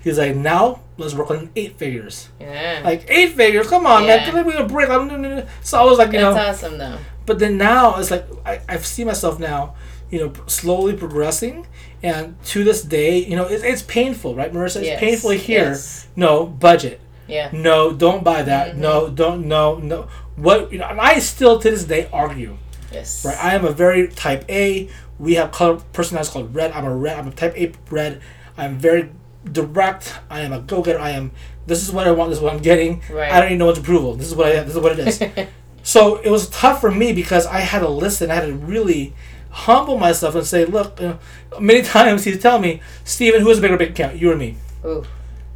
He's 0.00 0.18
like, 0.18 0.34
now 0.36 0.80
let's 0.98 1.14
work 1.14 1.30
on 1.30 1.50
eight 1.56 1.78
figures. 1.78 2.28
Yeah. 2.40 2.82
Like, 2.84 3.06
eight 3.08 3.32
figures? 3.32 3.68
Come 3.68 3.86
on, 3.86 4.02
Yeah. 4.04 4.16
man. 4.16 4.34
Give 4.34 4.46
me 4.46 4.52
a 4.54 4.64
break. 4.66 4.90
I 4.90 4.94
don't, 4.96 5.46
so 5.62 5.80
I 5.80 5.84
was 5.84 5.98
like, 5.98 6.12
you 6.12 6.20
know. 6.20 6.34
That's 6.34 6.62
awesome, 6.62 6.78
though. 6.78 6.98
But 7.26 7.38
then 7.38 7.56
now 7.56 7.96
it's 7.96 8.10
like 8.10 8.26
I, 8.44 8.60
I 8.68 8.76
see 8.78 9.04
myself 9.04 9.38
now, 9.38 9.74
you 10.10 10.20
know, 10.20 10.32
slowly 10.46 10.92
progressing, 10.94 11.66
and 12.02 12.36
to 12.46 12.64
this 12.64 12.82
day, 12.82 13.16
you 13.24 13.34
know, 13.34 13.46
it's, 13.46 13.62
it's 13.64 13.80
painful, 13.82 14.34
right, 14.34 14.52
Marissa? 14.52 14.76
It's 14.76 14.86
Yes, 14.86 15.00
painful 15.00 15.30
here. 15.30 15.68
yes. 15.70 16.06
No 16.16 16.44
budget. 16.46 17.00
Yeah. 17.26 17.48
No, 17.54 17.92
don't 17.94 18.22
buy 18.22 18.42
that. 18.42 18.72
Mm-hmm. 18.72 18.80
No, 18.82 19.08
don't. 19.08 19.46
No, 19.48 19.76
no. 19.78 20.08
What 20.36 20.70
you 20.70 20.78
know? 20.78 20.86
And 20.86 21.00
I 21.00 21.18
still 21.20 21.58
to 21.60 21.70
this 21.70 21.84
day 21.84 22.08
argue. 22.12 22.58
Yes. 22.92 23.24
Right. 23.24 23.38
I 23.42 23.54
am 23.54 23.64
a 23.64 23.70
very 23.72 24.08
type 24.08 24.44
A. 24.50 24.90
We 25.18 25.34
have 25.36 25.50
color 25.50 25.78
personalities 25.94 26.30
called 26.30 26.54
red. 26.54 26.72
I'm 26.72 26.84
a 26.84 26.94
red. 26.94 27.18
I'm 27.18 27.28
a 27.28 27.30
type 27.30 27.56
A 27.56 27.72
red. 27.90 28.20
I'm 28.56 28.78
very 28.78 29.10
direct. 29.50 30.14
I 30.30 30.40
am 30.40 30.52
a 30.52 30.60
go 30.60 30.82
getter. 30.82 30.98
I 30.98 31.10
am. 31.10 31.32
This 31.66 31.82
is 31.82 31.92
what 31.92 32.06
I 32.06 32.12
want. 32.12 32.30
This 32.30 32.38
is 32.38 32.42
what 32.42 32.52
I'm 32.52 32.62
getting. 32.62 33.02
Right. 33.10 33.32
I 33.32 33.40
don't 33.40 33.50
need 33.50 33.58
no 33.58 33.66
one's 33.66 33.78
approval. 33.78 34.14
This 34.14 34.28
is 34.28 34.34
what 34.34 34.46
I. 34.48 34.60
This 34.60 34.74
is 34.74 34.80
what 34.80 34.98
it 34.98 35.08
is. 35.08 35.48
So 35.86 36.16
it 36.16 36.30
was 36.30 36.48
tough 36.48 36.80
for 36.80 36.90
me 36.90 37.12
because 37.12 37.46
I 37.46 37.60
had 37.60 37.80
to 37.80 37.88
listen. 37.88 38.30
I 38.30 38.36
had 38.36 38.46
to 38.46 38.54
really 38.54 39.12
humble 39.50 39.98
myself 39.98 40.34
and 40.34 40.44
say, 40.44 40.64
look, 40.64 40.98
you 40.98 41.08
know, 41.08 41.18
many 41.60 41.82
times 41.96 42.24
he's 42.24 42.40
telling 42.40 42.62
me, 42.62 42.80
steven 43.04 43.42
who's 43.42 43.58
a 43.58 43.60
bigger 43.60 43.76
bank 43.76 43.90
account, 43.90 44.16
you 44.16 44.32
or 44.32 44.36
me? 44.36 44.56
Ooh. 44.84 45.04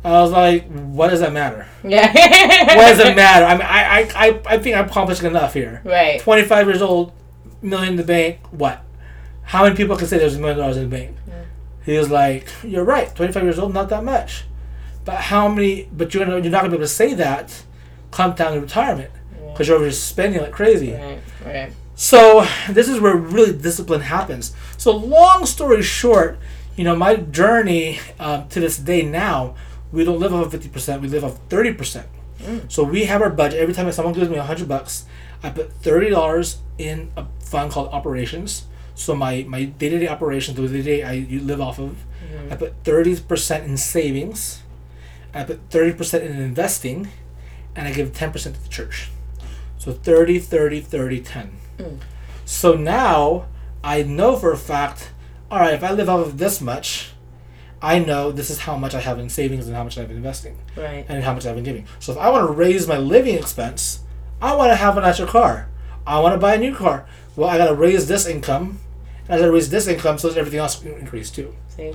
I 0.04 0.20
was 0.20 0.30
like, 0.30 0.68
what 0.68 1.08
does 1.08 1.20
that 1.20 1.32
matter? 1.32 1.66
Yeah. 1.82 2.12
What 2.76 2.90
does 2.90 3.00
it 3.00 3.16
matter? 3.16 3.46
I 3.46 3.52
mean, 3.54 3.66
I, 3.66 4.00
I, 4.00 4.28
I, 4.28 4.40
I 4.54 4.58
think 4.58 4.76
I'm 4.76 4.84
accomplishing 4.84 5.26
enough 5.26 5.54
here. 5.54 5.80
Right. 5.84 6.20
25 6.20 6.66
years 6.68 6.82
old, 6.82 7.12
million 7.62 7.90
in 7.90 7.96
the 7.96 8.04
bank, 8.04 8.38
what? 8.50 8.84
How 9.42 9.64
many 9.64 9.74
people 9.74 9.96
can 9.96 10.06
say 10.06 10.18
there's 10.18 10.36
a 10.36 10.38
million 10.38 10.58
dollars 10.58 10.76
in 10.76 10.88
the 10.88 10.96
bank? 10.96 11.16
He 11.88 11.96
was 11.96 12.10
like, 12.10 12.52
you're 12.62 12.84
right, 12.84 13.14
25 13.16 13.42
years 13.44 13.58
old, 13.58 13.72
not 13.72 13.88
that 13.88 14.04
much. 14.04 14.44
But 15.06 15.14
how 15.14 15.48
many, 15.48 15.88
but 15.90 16.12
you're, 16.12 16.22
gonna, 16.22 16.38
you're 16.38 16.50
not 16.50 16.60
going 16.60 16.70
to 16.70 16.76
be 16.76 16.80
able 16.82 16.84
to 16.84 16.92
say 16.92 17.14
that 17.14 17.62
come 18.10 18.34
down 18.34 18.52
to 18.52 18.60
retirement 18.60 19.10
because 19.50 19.68
you're 19.68 19.78
just 19.88 20.06
spending 20.06 20.42
like 20.42 20.52
crazy. 20.52 20.92
Right. 20.92 21.20
Right. 21.46 21.72
So 21.94 22.46
this 22.68 22.90
is 22.90 23.00
where 23.00 23.16
really 23.16 23.56
discipline 23.56 24.02
happens. 24.02 24.54
So 24.76 24.94
long 24.94 25.46
story 25.46 25.82
short, 25.82 26.38
you 26.76 26.84
know, 26.84 26.94
my 26.94 27.16
journey 27.16 28.00
um, 28.20 28.48
to 28.50 28.60
this 28.60 28.76
day 28.76 29.00
now, 29.00 29.54
we 29.90 30.04
don't 30.04 30.20
live 30.20 30.34
off 30.34 30.44
of 30.44 30.52
fifty 30.52 30.68
percent. 30.68 31.00
We 31.00 31.08
live 31.08 31.24
off 31.24 31.38
thirty 31.48 31.72
percent. 31.72 32.06
So 32.68 32.84
we 32.84 33.06
have 33.06 33.22
our 33.22 33.30
budget. 33.30 33.60
Every 33.60 33.72
time 33.72 33.90
someone 33.92 34.12
gives 34.12 34.28
me 34.28 34.36
a 34.36 34.42
hundred 34.42 34.68
bucks, 34.68 35.06
I 35.42 35.48
put 35.48 35.72
thirty 35.72 36.10
dollars 36.10 36.58
in 36.76 37.10
a 37.16 37.24
fund 37.40 37.72
called 37.72 37.88
operations. 37.88 38.66
So 38.98 39.14
my 39.14 39.44
my 39.48 39.64
day 39.64 39.88
to 39.90 39.98
day 39.98 40.08
operations, 40.08 40.56
the 40.56 40.66
day 40.66 40.76
to 40.76 40.82
day 40.82 41.02
I 41.04 41.12
you 41.12 41.40
live 41.40 41.60
off 41.60 41.78
of, 41.78 42.04
mm-hmm. 42.24 42.52
I 42.52 42.56
put 42.56 42.74
thirty 42.84 43.18
percent 43.18 43.64
in 43.64 43.76
savings. 43.76 44.62
I 45.32 45.44
put 45.44 45.60
thirty 45.70 45.92
percent 45.92 46.24
in 46.24 46.32
investing, 46.40 47.08
and 47.76 47.86
I 47.86 47.92
give 47.92 48.12
ten 48.12 48.32
percent 48.32 48.56
to 48.56 48.62
the 48.62 48.68
church. 48.68 49.10
So 49.78 49.92
30, 49.92 50.40
30, 50.40 50.80
30, 50.80 51.20
10. 51.20 51.52
Mm. 51.78 51.98
So 52.44 52.74
now 52.74 53.46
I 53.84 54.02
know 54.02 54.34
for 54.36 54.52
a 54.52 54.56
fact, 54.56 55.12
all 55.50 55.60
right, 55.60 55.72
if 55.72 55.84
I 55.84 55.92
live 55.92 56.08
off 56.08 56.26
of 56.26 56.38
this 56.38 56.60
much, 56.60 57.12
I 57.80 58.00
know 58.00 58.32
this 58.32 58.50
is 58.50 58.58
how 58.58 58.76
much 58.76 58.96
I 58.96 59.00
have 59.00 59.20
in 59.20 59.28
savings 59.28 59.68
and 59.68 59.76
how 59.76 59.84
much 59.84 59.96
I've 59.96 60.08
been 60.08 60.16
investing 60.16 60.58
Right. 60.76 61.06
and 61.08 61.22
how 61.22 61.32
much 61.32 61.46
I've 61.46 61.54
been 61.54 61.62
giving. 61.62 61.86
So 62.00 62.10
if 62.12 62.18
I 62.18 62.28
want 62.28 62.48
to 62.48 62.52
raise 62.52 62.88
my 62.88 62.98
living 62.98 63.36
expense, 63.36 64.00
I 64.42 64.56
want 64.56 64.72
to 64.72 64.76
have 64.76 64.98
a 64.98 65.00
nicer 65.00 65.26
car. 65.26 65.68
I 66.04 66.18
want 66.18 66.34
to 66.34 66.40
buy 66.40 66.54
a 66.54 66.58
new 66.58 66.74
car. 66.74 67.06
Well, 67.36 67.48
I 67.48 67.56
got 67.56 67.68
to 67.68 67.74
raise 67.74 68.08
this 68.08 68.26
income. 68.26 68.80
And 69.28 69.42
I 69.42 69.46
raise 69.46 69.70
this 69.70 69.86
income 69.86 70.18
so 70.18 70.30
everything 70.30 70.60
else 70.60 70.80
can 70.80 70.92
increase 70.94 71.30
too. 71.30 71.54
See? 71.68 71.94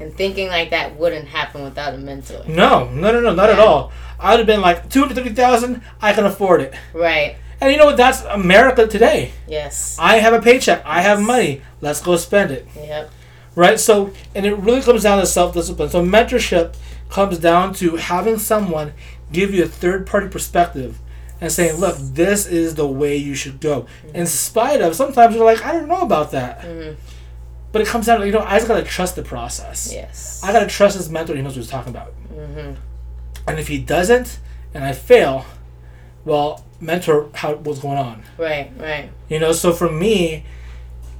And 0.00 0.14
thinking 0.14 0.48
like 0.48 0.70
that 0.70 0.96
wouldn't 0.96 1.26
happen 1.28 1.62
without 1.64 1.94
a 1.94 1.98
mentor. 1.98 2.44
No, 2.46 2.88
no, 2.90 3.12
no, 3.12 3.20
no, 3.20 3.34
not 3.34 3.50
at 3.50 3.58
all. 3.58 3.92
I 4.20 4.30
would 4.30 4.40
have 4.40 4.46
been 4.46 4.60
like, 4.60 4.88
230000 4.88 5.82
I 6.00 6.12
can 6.12 6.24
afford 6.24 6.60
it. 6.60 6.74
Right. 6.92 7.36
And 7.60 7.72
you 7.72 7.78
know 7.78 7.86
what? 7.86 7.96
That's 7.96 8.22
America 8.22 8.86
today. 8.86 9.32
Yes. 9.48 9.96
I 9.98 10.16
have 10.16 10.32
a 10.32 10.40
paycheck. 10.40 10.84
I 10.84 11.02
have 11.02 11.20
money. 11.20 11.62
Let's 11.80 12.00
go 12.00 12.16
spend 12.16 12.52
it. 12.52 12.68
Yep. 12.76 13.10
Right? 13.56 13.80
So, 13.80 14.12
and 14.34 14.46
it 14.46 14.54
really 14.54 14.80
comes 14.82 15.02
down 15.02 15.18
to 15.18 15.26
self 15.26 15.54
discipline. 15.54 15.88
So, 15.88 16.04
mentorship 16.04 16.76
comes 17.10 17.38
down 17.38 17.74
to 17.74 17.96
having 17.96 18.38
someone 18.38 18.92
give 19.32 19.52
you 19.52 19.64
a 19.64 19.68
third 19.68 20.06
party 20.06 20.28
perspective 20.28 21.00
and 21.40 21.52
saying, 21.52 21.78
look, 21.78 21.96
this 21.98 22.46
is 22.46 22.74
the 22.74 22.86
way 22.86 23.16
you 23.16 23.34
should 23.34 23.60
go. 23.60 23.86
In 24.14 24.26
spite 24.26 24.80
of, 24.80 24.96
sometimes 24.96 25.34
you're 25.34 25.44
like, 25.44 25.64
I 25.64 25.72
don't 25.72 25.88
know 25.88 26.00
about 26.00 26.32
that. 26.32 26.62
Mhm. 26.62 26.96
But 27.70 27.82
it 27.82 27.88
comes 27.88 28.06
down 28.06 28.20
to, 28.20 28.26
you 28.26 28.32
know, 28.32 28.40
I 28.40 28.56
just 28.56 28.66
got 28.66 28.78
to 28.78 28.82
trust 28.82 29.14
the 29.14 29.22
process. 29.22 29.92
Yes. 29.92 30.40
I 30.42 30.52
got 30.52 30.60
to 30.60 30.66
trust 30.66 30.96
this 30.96 31.08
mentor. 31.08 31.36
He 31.36 31.42
knows 31.42 31.52
what 31.52 31.62
he's 31.62 31.70
talking 31.70 31.90
about. 31.90 32.14
Mm-hmm. 32.32 32.74
And 33.46 33.58
if 33.58 33.68
he 33.68 33.78
doesn't, 33.78 34.38
and 34.74 34.84
I 34.84 34.92
fail, 34.92 35.44
well, 36.24 36.64
mentor, 36.80 37.28
how 37.34 37.54
what's 37.56 37.80
going 37.80 37.98
on? 37.98 38.22
Right. 38.38 38.70
Right. 38.78 39.10
You 39.28 39.38
know, 39.38 39.52
so 39.52 39.72
for 39.72 39.90
me, 39.90 40.44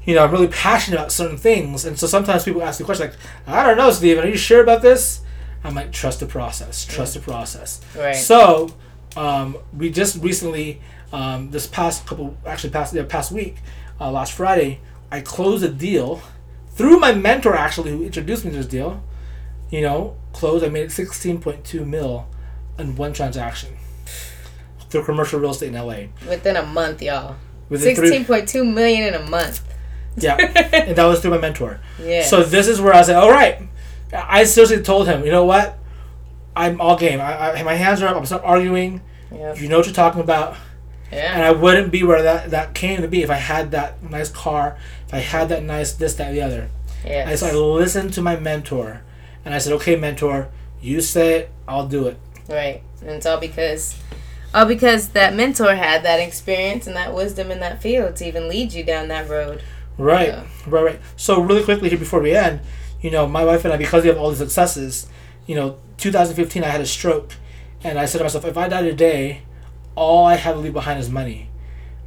you 0.04 0.14
know, 0.14 0.24
I'm 0.24 0.31
really 0.31 0.48
passionate 0.48 0.96
about 0.96 1.12
certain 1.12 1.37
things. 1.37 1.85
And 1.85 1.98
so 1.98 2.07
sometimes 2.07 2.44
people 2.44 2.62
ask 2.62 2.81
me 2.81 2.87
questions 2.87 3.11
like, 3.11 3.18
I 3.46 3.66
don't 3.66 3.76
know, 3.76 3.90
Steven, 3.90 4.24
are 4.24 4.28
you 4.28 4.38
sure 4.38 4.62
about 4.62 4.81
this? 4.81 5.20
I'm 5.62 5.74
like, 5.74 5.92
trust 5.92 6.20
the 6.20 6.26
process, 6.26 6.85
trust 6.87 7.14
the 7.14 7.20
process. 7.20 7.81
Right. 7.96 8.16
So 8.16 8.74
um, 9.16 9.57
we 9.77 9.90
just 9.90 10.23
recently, 10.23 10.81
um, 11.12 11.51
this 11.51 11.66
past 11.66 12.07
couple, 12.07 12.37
actually 12.47 12.71
past 12.71 12.92
the 12.92 13.05
past 13.05 13.33
week, 13.33 13.57
uh, 14.01 14.11
last 14.11 14.33
Friday, 14.33 14.81
I 15.11 15.21
closed 15.21 15.64
a 15.64 15.68
deal 15.68 16.21
through 16.71 17.01
my 17.01 17.12
mentor 17.12 17.55
actually 17.57 17.90
who 17.90 18.05
introduced 18.05 18.44
me 18.44 18.51
to 18.53 18.59
this 18.59 18.66
deal. 18.66 19.03
You 19.71 19.83
know, 19.83 20.16
closed. 20.33 20.64
I 20.64 20.68
made 20.68 20.88
16.2 20.88 21.87
mil 21.87 22.27
in 22.79 22.97
one 22.97 23.12
transaction 23.12 23.77
through 24.88 25.05
commercial 25.05 25.40
real 25.40 25.51
estate 25.51 25.68
in 25.68 25.75
LA. 25.75 26.05
Within 26.27 26.57
a 26.57 26.64
month, 26.64 27.03
y'all. 27.03 27.37
Within 27.68 27.94
Sixteen 27.94 28.25
point 28.25 28.49
two 28.49 28.64
million 28.64 29.09
in 29.09 29.14
a 29.14 29.29
month. 29.29 29.62
Yeah, 30.16 30.37
and 30.37 30.97
that 30.97 31.05
was 31.05 31.21
through 31.21 31.33
my 31.33 31.38
mentor. 31.38 31.81
Yeah. 32.03 32.23
So 32.23 32.42
this 32.42 32.66
is 32.68 32.81
where 32.81 32.94
I 32.94 33.03
said, 33.03 33.16
all 33.16 33.31
right. 33.31 33.61
I 34.12 34.44
seriously 34.44 34.83
told 34.83 35.07
him, 35.07 35.25
you 35.25 35.31
know 35.31 35.44
what? 35.44 35.78
I'm 36.59 36.81
all 36.81 36.97
game. 36.97 37.21
I, 37.21 37.53
I, 37.53 37.62
my 37.62 37.75
hands 37.75 38.03
are 38.03 38.09
up. 38.09 38.16
I'm 38.16 38.27
stop 38.27 38.42
arguing. 38.44 39.01
Yep. 39.33 39.61
You 39.61 39.68
know 39.68 39.79
what 39.79 39.87
you're 39.87 39.94
talking 39.94 40.21
about. 40.21 40.57
Yeah. 41.12 41.35
And 41.35 41.42
I 41.44 41.53
wouldn't 41.53 41.90
be 41.90 42.03
where 42.03 42.23
that, 42.23 42.51
that 42.51 42.75
came 42.75 43.01
to 43.03 43.09
be 43.09 43.23
if 43.23 43.31
I 43.31 43.37
had 43.37 43.71
that 43.71 44.03
nice 44.03 44.31
car, 44.31 44.77
if 45.07 45.14
I 45.14 45.18
had 45.18 45.49
that 45.51 45.62
nice 45.62 45.92
this, 45.92 46.14
that, 46.14 46.33
the 46.33 46.42
other. 46.42 46.68
And 47.05 47.31
Yes. 47.31 47.40
so 47.40 47.47
I 47.47 47.53
listened 47.53 48.12
to 48.14 48.23
my 48.23 48.37
mentor. 48.37 49.03
And 49.44 49.55
I 49.55 49.59
said, 49.59 49.73
okay, 49.75 49.97
mentor, 49.97 50.49
you 50.83 51.01
say 51.01 51.38
it, 51.38 51.51
I'll 51.66 51.87
do 51.87 52.07
it. 52.09 52.18
Right. 52.49 52.83
And 53.01 53.11
it's 53.11 53.25
all 53.27 53.38
because 53.38 53.94
all 54.55 54.64
because 54.66 55.11
that 55.11 55.35
mentor 55.35 55.75
had 55.75 56.03
that 56.05 56.21
experience 56.21 56.87
and 56.87 56.97
that 56.97 57.14
wisdom 57.14 57.51
in 57.51 57.61
that 57.61 57.81
field 57.83 58.16
to 58.16 58.27
even 58.27 58.49
lead 58.49 58.73
you 58.73 58.83
down 58.83 59.09
that 59.09 59.29
road. 59.29 59.62
Right, 59.99 60.29
Yeah. 60.29 60.44
right, 60.66 60.85
right. 60.85 61.01
So 61.16 61.40
really 61.40 61.62
quickly 61.64 61.88
here 61.90 61.99
before 61.99 62.21
we 62.21 62.35
end, 62.35 62.61
you 63.01 63.11
know, 63.11 63.27
my 63.27 63.44
wife 63.44 63.64
and 63.64 63.73
I, 63.75 63.77
because 63.77 64.03
we 64.05 64.09
have 64.09 64.18
all 64.18 64.31
these 64.31 64.38
successes, 64.38 65.07
you 65.48 65.56
know, 65.56 65.78
2015 65.96 66.62
I 66.62 66.68
had 66.68 66.80
a 66.80 66.87
stroke, 66.87 67.34
and 67.82 67.98
I 67.98 68.04
said 68.04 68.18
to 68.18 68.24
myself, 68.24 68.44
if 68.44 68.56
I 68.56 68.68
die 68.68 68.82
today, 68.82 69.42
all 69.96 70.26
I 70.26 70.37
have 70.37 70.54
to 70.54 70.61
leave 70.61 70.72
behind 70.72 71.00
is 71.00 71.11
money. 71.11 71.50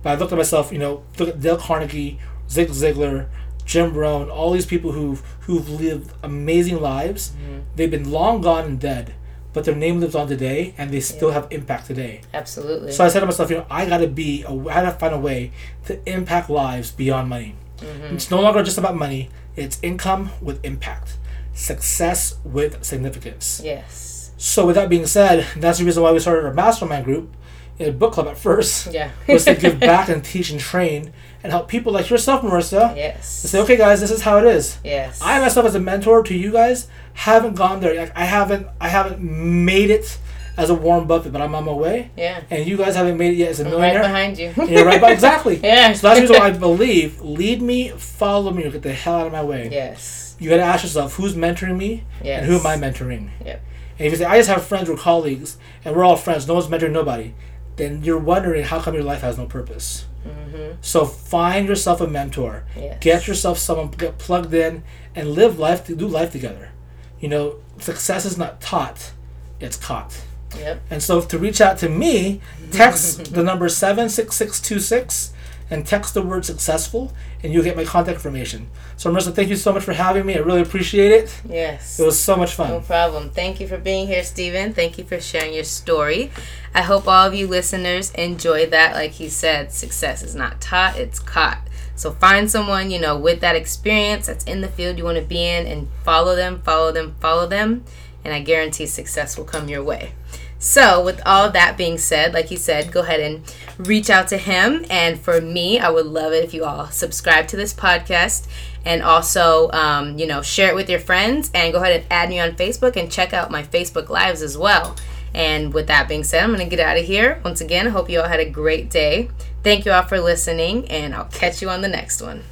But 0.02 0.12
I 0.12 0.16
looked 0.16 0.32
at 0.32 0.38
myself, 0.38 0.72
you 0.72 0.80
know, 0.80 1.04
look 1.18 1.28
at 1.28 1.42
Dale 1.42 1.58
Carnegie, 1.58 2.20
Zig 2.50 2.70
Ziglar, 2.70 3.28
Jim 3.66 3.94
Rohn, 3.94 4.30
all 4.30 4.52
these 4.52 4.66
people 4.66 4.92
who've 4.92 5.22
who've 5.42 5.68
lived 5.70 6.12
amazing 6.24 6.80
lives. 6.80 7.32
Mm-hmm. 7.32 7.60
They've 7.76 7.92
been 7.92 8.12
long 8.12 8.42
gone 8.42 8.66
and 8.66 8.80
dead, 8.80 9.14
but 9.54 9.66
their 9.66 9.76
name 9.76 10.00
lives 10.00 10.16
on 10.16 10.28
today, 10.28 10.74
and 10.78 10.92
they 10.92 11.00
still 11.00 11.32
have 11.32 11.48
impact 11.52 11.88
today. 11.88 12.22
Absolutely. 12.34 12.92
So 12.92 13.04
I 13.04 13.10
said 13.10 13.22
to 13.22 13.26
myself, 13.26 13.50
you 13.50 13.58
know, 13.58 13.66
I 13.70 13.86
gotta 13.86 14.08
be, 14.08 14.44
a, 14.44 14.52
I 14.52 14.84
gotta 14.84 14.92
find 14.92 15.14
a 15.14 15.20
way 15.20 15.52
to 15.86 16.00
impact 16.10 16.50
lives 16.50 16.92
beyond 16.92 17.30
money. 17.30 17.56
Mm-hmm. 17.78 18.16
It's 18.16 18.32
no 18.32 18.42
longer 18.42 18.64
just 18.64 18.78
about 18.78 18.96
money. 18.96 19.30
It's 19.56 19.80
income 19.82 20.32
with 20.42 20.64
impact, 20.64 21.18
success 21.54 22.38
with 22.44 22.84
significance. 22.84 23.62
yes. 23.64 24.32
So 24.38 24.66
with 24.66 24.76
that 24.76 24.90
being 24.90 25.06
said, 25.06 25.46
that's 25.56 25.78
the 25.78 25.86
reason 25.86 26.02
why 26.02 26.12
we 26.12 26.20
started 26.20 26.46
our 26.46 26.54
mastermind 26.54 27.06
group, 27.06 27.32
in 27.78 27.90
a 27.90 27.92
book 27.92 28.14
club 28.14 28.28
at 28.28 28.38
first, 28.38 28.88
Yeah. 28.92 29.12
was 29.28 29.46
to 29.46 29.54
give 29.56 29.80
back 29.80 30.10
and 30.10 30.24
teach 30.24 30.50
and 30.50 30.60
train 30.60 31.14
and 31.44 31.52
help 31.52 31.68
people 31.68 31.92
like 31.94 32.10
yourself, 32.10 32.42
Marissa. 32.42 32.96
yes. 32.96 33.42
To 33.44 33.48
say, 33.48 33.60
okay, 33.62 33.78
guys, 33.78 34.02
this 34.02 34.10
is 34.12 34.22
how 34.22 34.38
it 34.40 34.46
is. 34.46 34.78
yes. 34.84 35.20
I 35.22 35.40
myself, 35.40 35.66
as 35.68 35.76
a 35.76 35.80
mentor 35.80 36.24
to 36.24 36.34
you 36.36 36.52
guys, 36.52 36.88
haven't 37.14 37.56
gone 37.56 37.82
there. 37.82 37.94
Like, 37.96 38.18
I 38.18 38.26
haven't, 38.26 38.66
I 38.80 38.90
haven't 38.90 39.20
made 39.22 39.90
it 39.92 40.18
as 40.58 40.70
a 40.70 40.74
Warren 40.76 41.06
Buffett, 41.08 41.32
but 41.32 41.42
I'm 41.42 41.54
on 41.56 41.66
my 41.66 41.72
way. 41.74 42.10
yeah. 42.18 42.42
And 42.50 42.68
you 42.68 42.78
guys 42.78 42.96
haven't 42.96 43.18
made 43.18 43.34
it 43.34 43.38
yet 43.38 43.50
as 43.52 43.60
a 43.60 43.66
I'm 43.66 43.70
millionaire. 43.72 44.02
right 44.02 44.08
behind 44.08 44.38
you. 44.40 44.54
You're 44.68 44.86
right, 44.86 44.98
about 44.98 45.12
exactly. 45.12 45.58
Yeah. 45.64 45.94
So 45.94 46.08
that's 46.08 46.20
the 46.20 46.22
reason 46.24 46.36
why 46.40 46.48
I 46.48 46.52
believe 46.52 47.22
lead 47.22 47.62
me, 47.62 47.90
follow 47.90 48.52
me, 48.52 48.64
or 48.66 48.72
get 48.72 48.82
the 48.82 48.94
hell 48.94 49.16
out 49.16 49.28
of 49.28 49.34
my 49.34 49.44
way. 49.44 49.70
yes. 49.72 50.31
You 50.42 50.50
got 50.50 50.58
to 50.58 50.64
ask 50.64 50.84
yourself 50.84 51.16
who's 51.18 51.36
mentoring 51.36 51.78
me 51.78 52.04
Yes. 52.24 52.40
and 52.42 52.48
who 52.48 52.58
am 52.58 52.66
I 52.66 52.76
mentoring. 52.76 53.30
Yep. 53.46 53.64
And 54.00 54.08
if 54.08 54.12
you 54.12 54.18
say 54.18 54.26
I 54.26 54.38
just 54.38 54.50
have 54.50 54.66
friends 54.66 54.90
or 54.90 54.98
colleagues 54.98 55.58
and 55.86 55.96
we're 55.96 56.04
all 56.04 56.16
friends, 56.16 56.48
no 56.48 56.56
one's 56.56 56.66
mentoring 56.66 56.94
nobody, 56.94 57.36
then 57.76 58.04
you're 58.04 58.18
wondering 58.18 58.64
how 58.64 58.82
come 58.82 58.96
your 58.96 59.04
life 59.04 59.22
has 59.22 59.38
no 59.38 59.46
purpose. 59.46 60.06
Mm-hmm. 60.28 60.78
So 60.82 61.06
find 61.06 61.68
yourself 61.68 62.02
a 62.02 62.08
mentor. 62.08 62.64
Yes. 62.76 62.98
Get 63.02 63.28
yourself 63.28 63.60
someone 63.60 63.92
get 63.92 64.18
plugged 64.18 64.54
in 64.56 64.84
and 65.14 65.30
live 65.30 65.60
life 65.60 65.86
do 65.86 66.08
life 66.08 66.32
together. 66.32 66.72
You 67.20 67.30
know, 67.30 67.56
success 67.78 68.26
is 68.26 68.36
not 68.36 68.62
taught, 68.62 69.12
it's 69.60 69.78
caught. 69.78 70.22
Yep. 70.58 70.82
And 70.90 71.04
so 71.04 71.22
to 71.22 71.38
reach 71.38 71.62
out 71.62 71.78
to 71.78 71.88
me, 71.88 72.42
text 72.72 73.36
the 73.36 73.44
number 73.44 73.70
76626 73.70 75.34
and 75.72 75.88
text 75.88 76.14
the 76.14 76.22
word 76.22 76.46
successful 76.46 77.14
and 77.42 77.54
you'll 77.54 77.64
get 77.64 77.78
my 77.78 77.86
contact 77.86 78.16
information. 78.16 78.70
So 78.98 79.10
Marissa, 79.10 79.34
thank 79.34 79.50
you 79.50 79.56
so 79.56 79.72
much 79.74 79.84
for 79.84 79.94
having 79.94 80.26
me. 80.26 80.36
I 80.36 80.40
really 80.40 80.62
appreciate 80.62 81.12
it. 81.12 81.42
Yes. 81.50 82.00
It 82.00 82.06
was 82.06 82.20
so 82.20 82.36
much 82.36 82.54
fun. 82.54 82.70
No 82.70 82.82
problem. 82.82 83.30
Thank 83.30 83.60
you 83.62 83.68
for 83.68 83.78
being 83.78 84.06
here, 84.06 84.24
Stephen. 84.24 84.74
Thank 84.74 84.98
you 84.98 85.06
for 85.06 85.20
sharing 85.20 85.54
your 85.54 85.64
story. 85.64 86.30
I 86.76 86.82
hope 86.82 87.08
all 87.08 87.26
of 87.26 87.34
you 87.34 87.48
listeners 87.48 88.12
enjoy 88.12 88.68
that. 88.68 88.94
Like 88.94 89.12
he 89.12 89.30
said, 89.30 89.72
success 89.72 90.22
is 90.22 90.36
not 90.36 90.60
taught, 90.60 90.98
it's 90.98 91.20
caught. 91.20 91.62
So 91.96 92.12
find 92.12 92.52
someone, 92.52 92.92
you 92.92 93.00
know, 93.00 93.18
with 93.18 93.40
that 93.42 93.56
experience 93.56 94.28
that's 94.28 94.44
in 94.46 94.62
the 94.62 94.68
field 94.68 94.98
you 94.98 95.06
want 95.06 95.20
to 95.20 95.24
be 95.24 95.48
in 95.48 95.68
and 95.68 95.88
follow 96.04 96.36
them, 96.36 96.62
follow 96.62 96.92
them, 96.92 97.16
follow 97.20 97.48
them, 97.48 97.86
and 98.26 98.34
I 98.34 98.42
guarantee 98.42 98.88
success 98.88 99.38
will 99.38 99.46
come 99.46 99.70
your 99.70 99.84
way. 99.84 100.14
So, 100.64 101.04
with 101.04 101.20
all 101.26 101.50
that 101.50 101.76
being 101.76 101.98
said, 101.98 102.36
like 102.36 102.46
he 102.46 102.56
said, 102.56 102.92
go 102.92 103.02
ahead 103.02 103.20
and 103.20 103.56
reach 103.80 104.12
out 104.12 104.28
to 104.28 104.38
him. 104.38 104.86
And 104.92 105.20
for 105.20 105.42
me, 105.42 105.80
I 105.80 105.90
would 105.90 106.06
love 106.06 106.34
it 106.34 106.44
if 106.44 106.54
you 106.54 106.64
all 106.66 106.86
subscribe 106.92 107.48
to 107.48 107.58
this 107.58 107.74
podcast 107.74 108.48
and 108.86 109.02
also, 109.02 109.72
um, 109.72 110.20
you 110.20 110.28
know, 110.28 110.44
share 110.44 110.70
it 110.70 110.76
with 110.76 110.88
your 110.88 111.00
friends 111.00 111.50
and 111.56 111.74
go 111.74 111.82
ahead 111.82 112.02
and 112.02 112.12
add 112.12 112.30
me 112.30 112.40
on 112.40 112.52
Facebook 112.52 112.96
and 112.96 113.12
check 113.12 113.34
out 113.34 113.50
my 113.50 113.64
Facebook 113.64 114.10
Lives 114.10 114.44
as 114.44 114.56
well. 114.56 114.96
And 115.34 115.74
with 115.74 115.88
that 115.88 116.08
being 116.08 116.24
said, 116.24 116.44
I'm 116.44 116.54
going 116.54 116.70
to 116.70 116.76
get 116.76 116.86
out 116.86 116.96
of 116.96 117.06
here. 117.06 117.42
Once 117.44 117.60
again, 117.60 117.88
I 117.88 117.90
hope 117.90 118.08
you 118.08 118.22
all 118.22 118.28
had 118.28 118.40
a 118.40 118.50
great 118.50 118.92
day. 118.92 119.32
Thank 119.64 119.86
you 119.86 119.92
all 119.92 120.04
for 120.04 120.20
listening, 120.20 120.88
and 120.92 121.16
I'll 121.16 121.26
catch 121.26 121.64
you 121.64 121.70
on 121.70 121.82
the 121.82 121.88
next 121.88 122.22
one. 122.22 122.44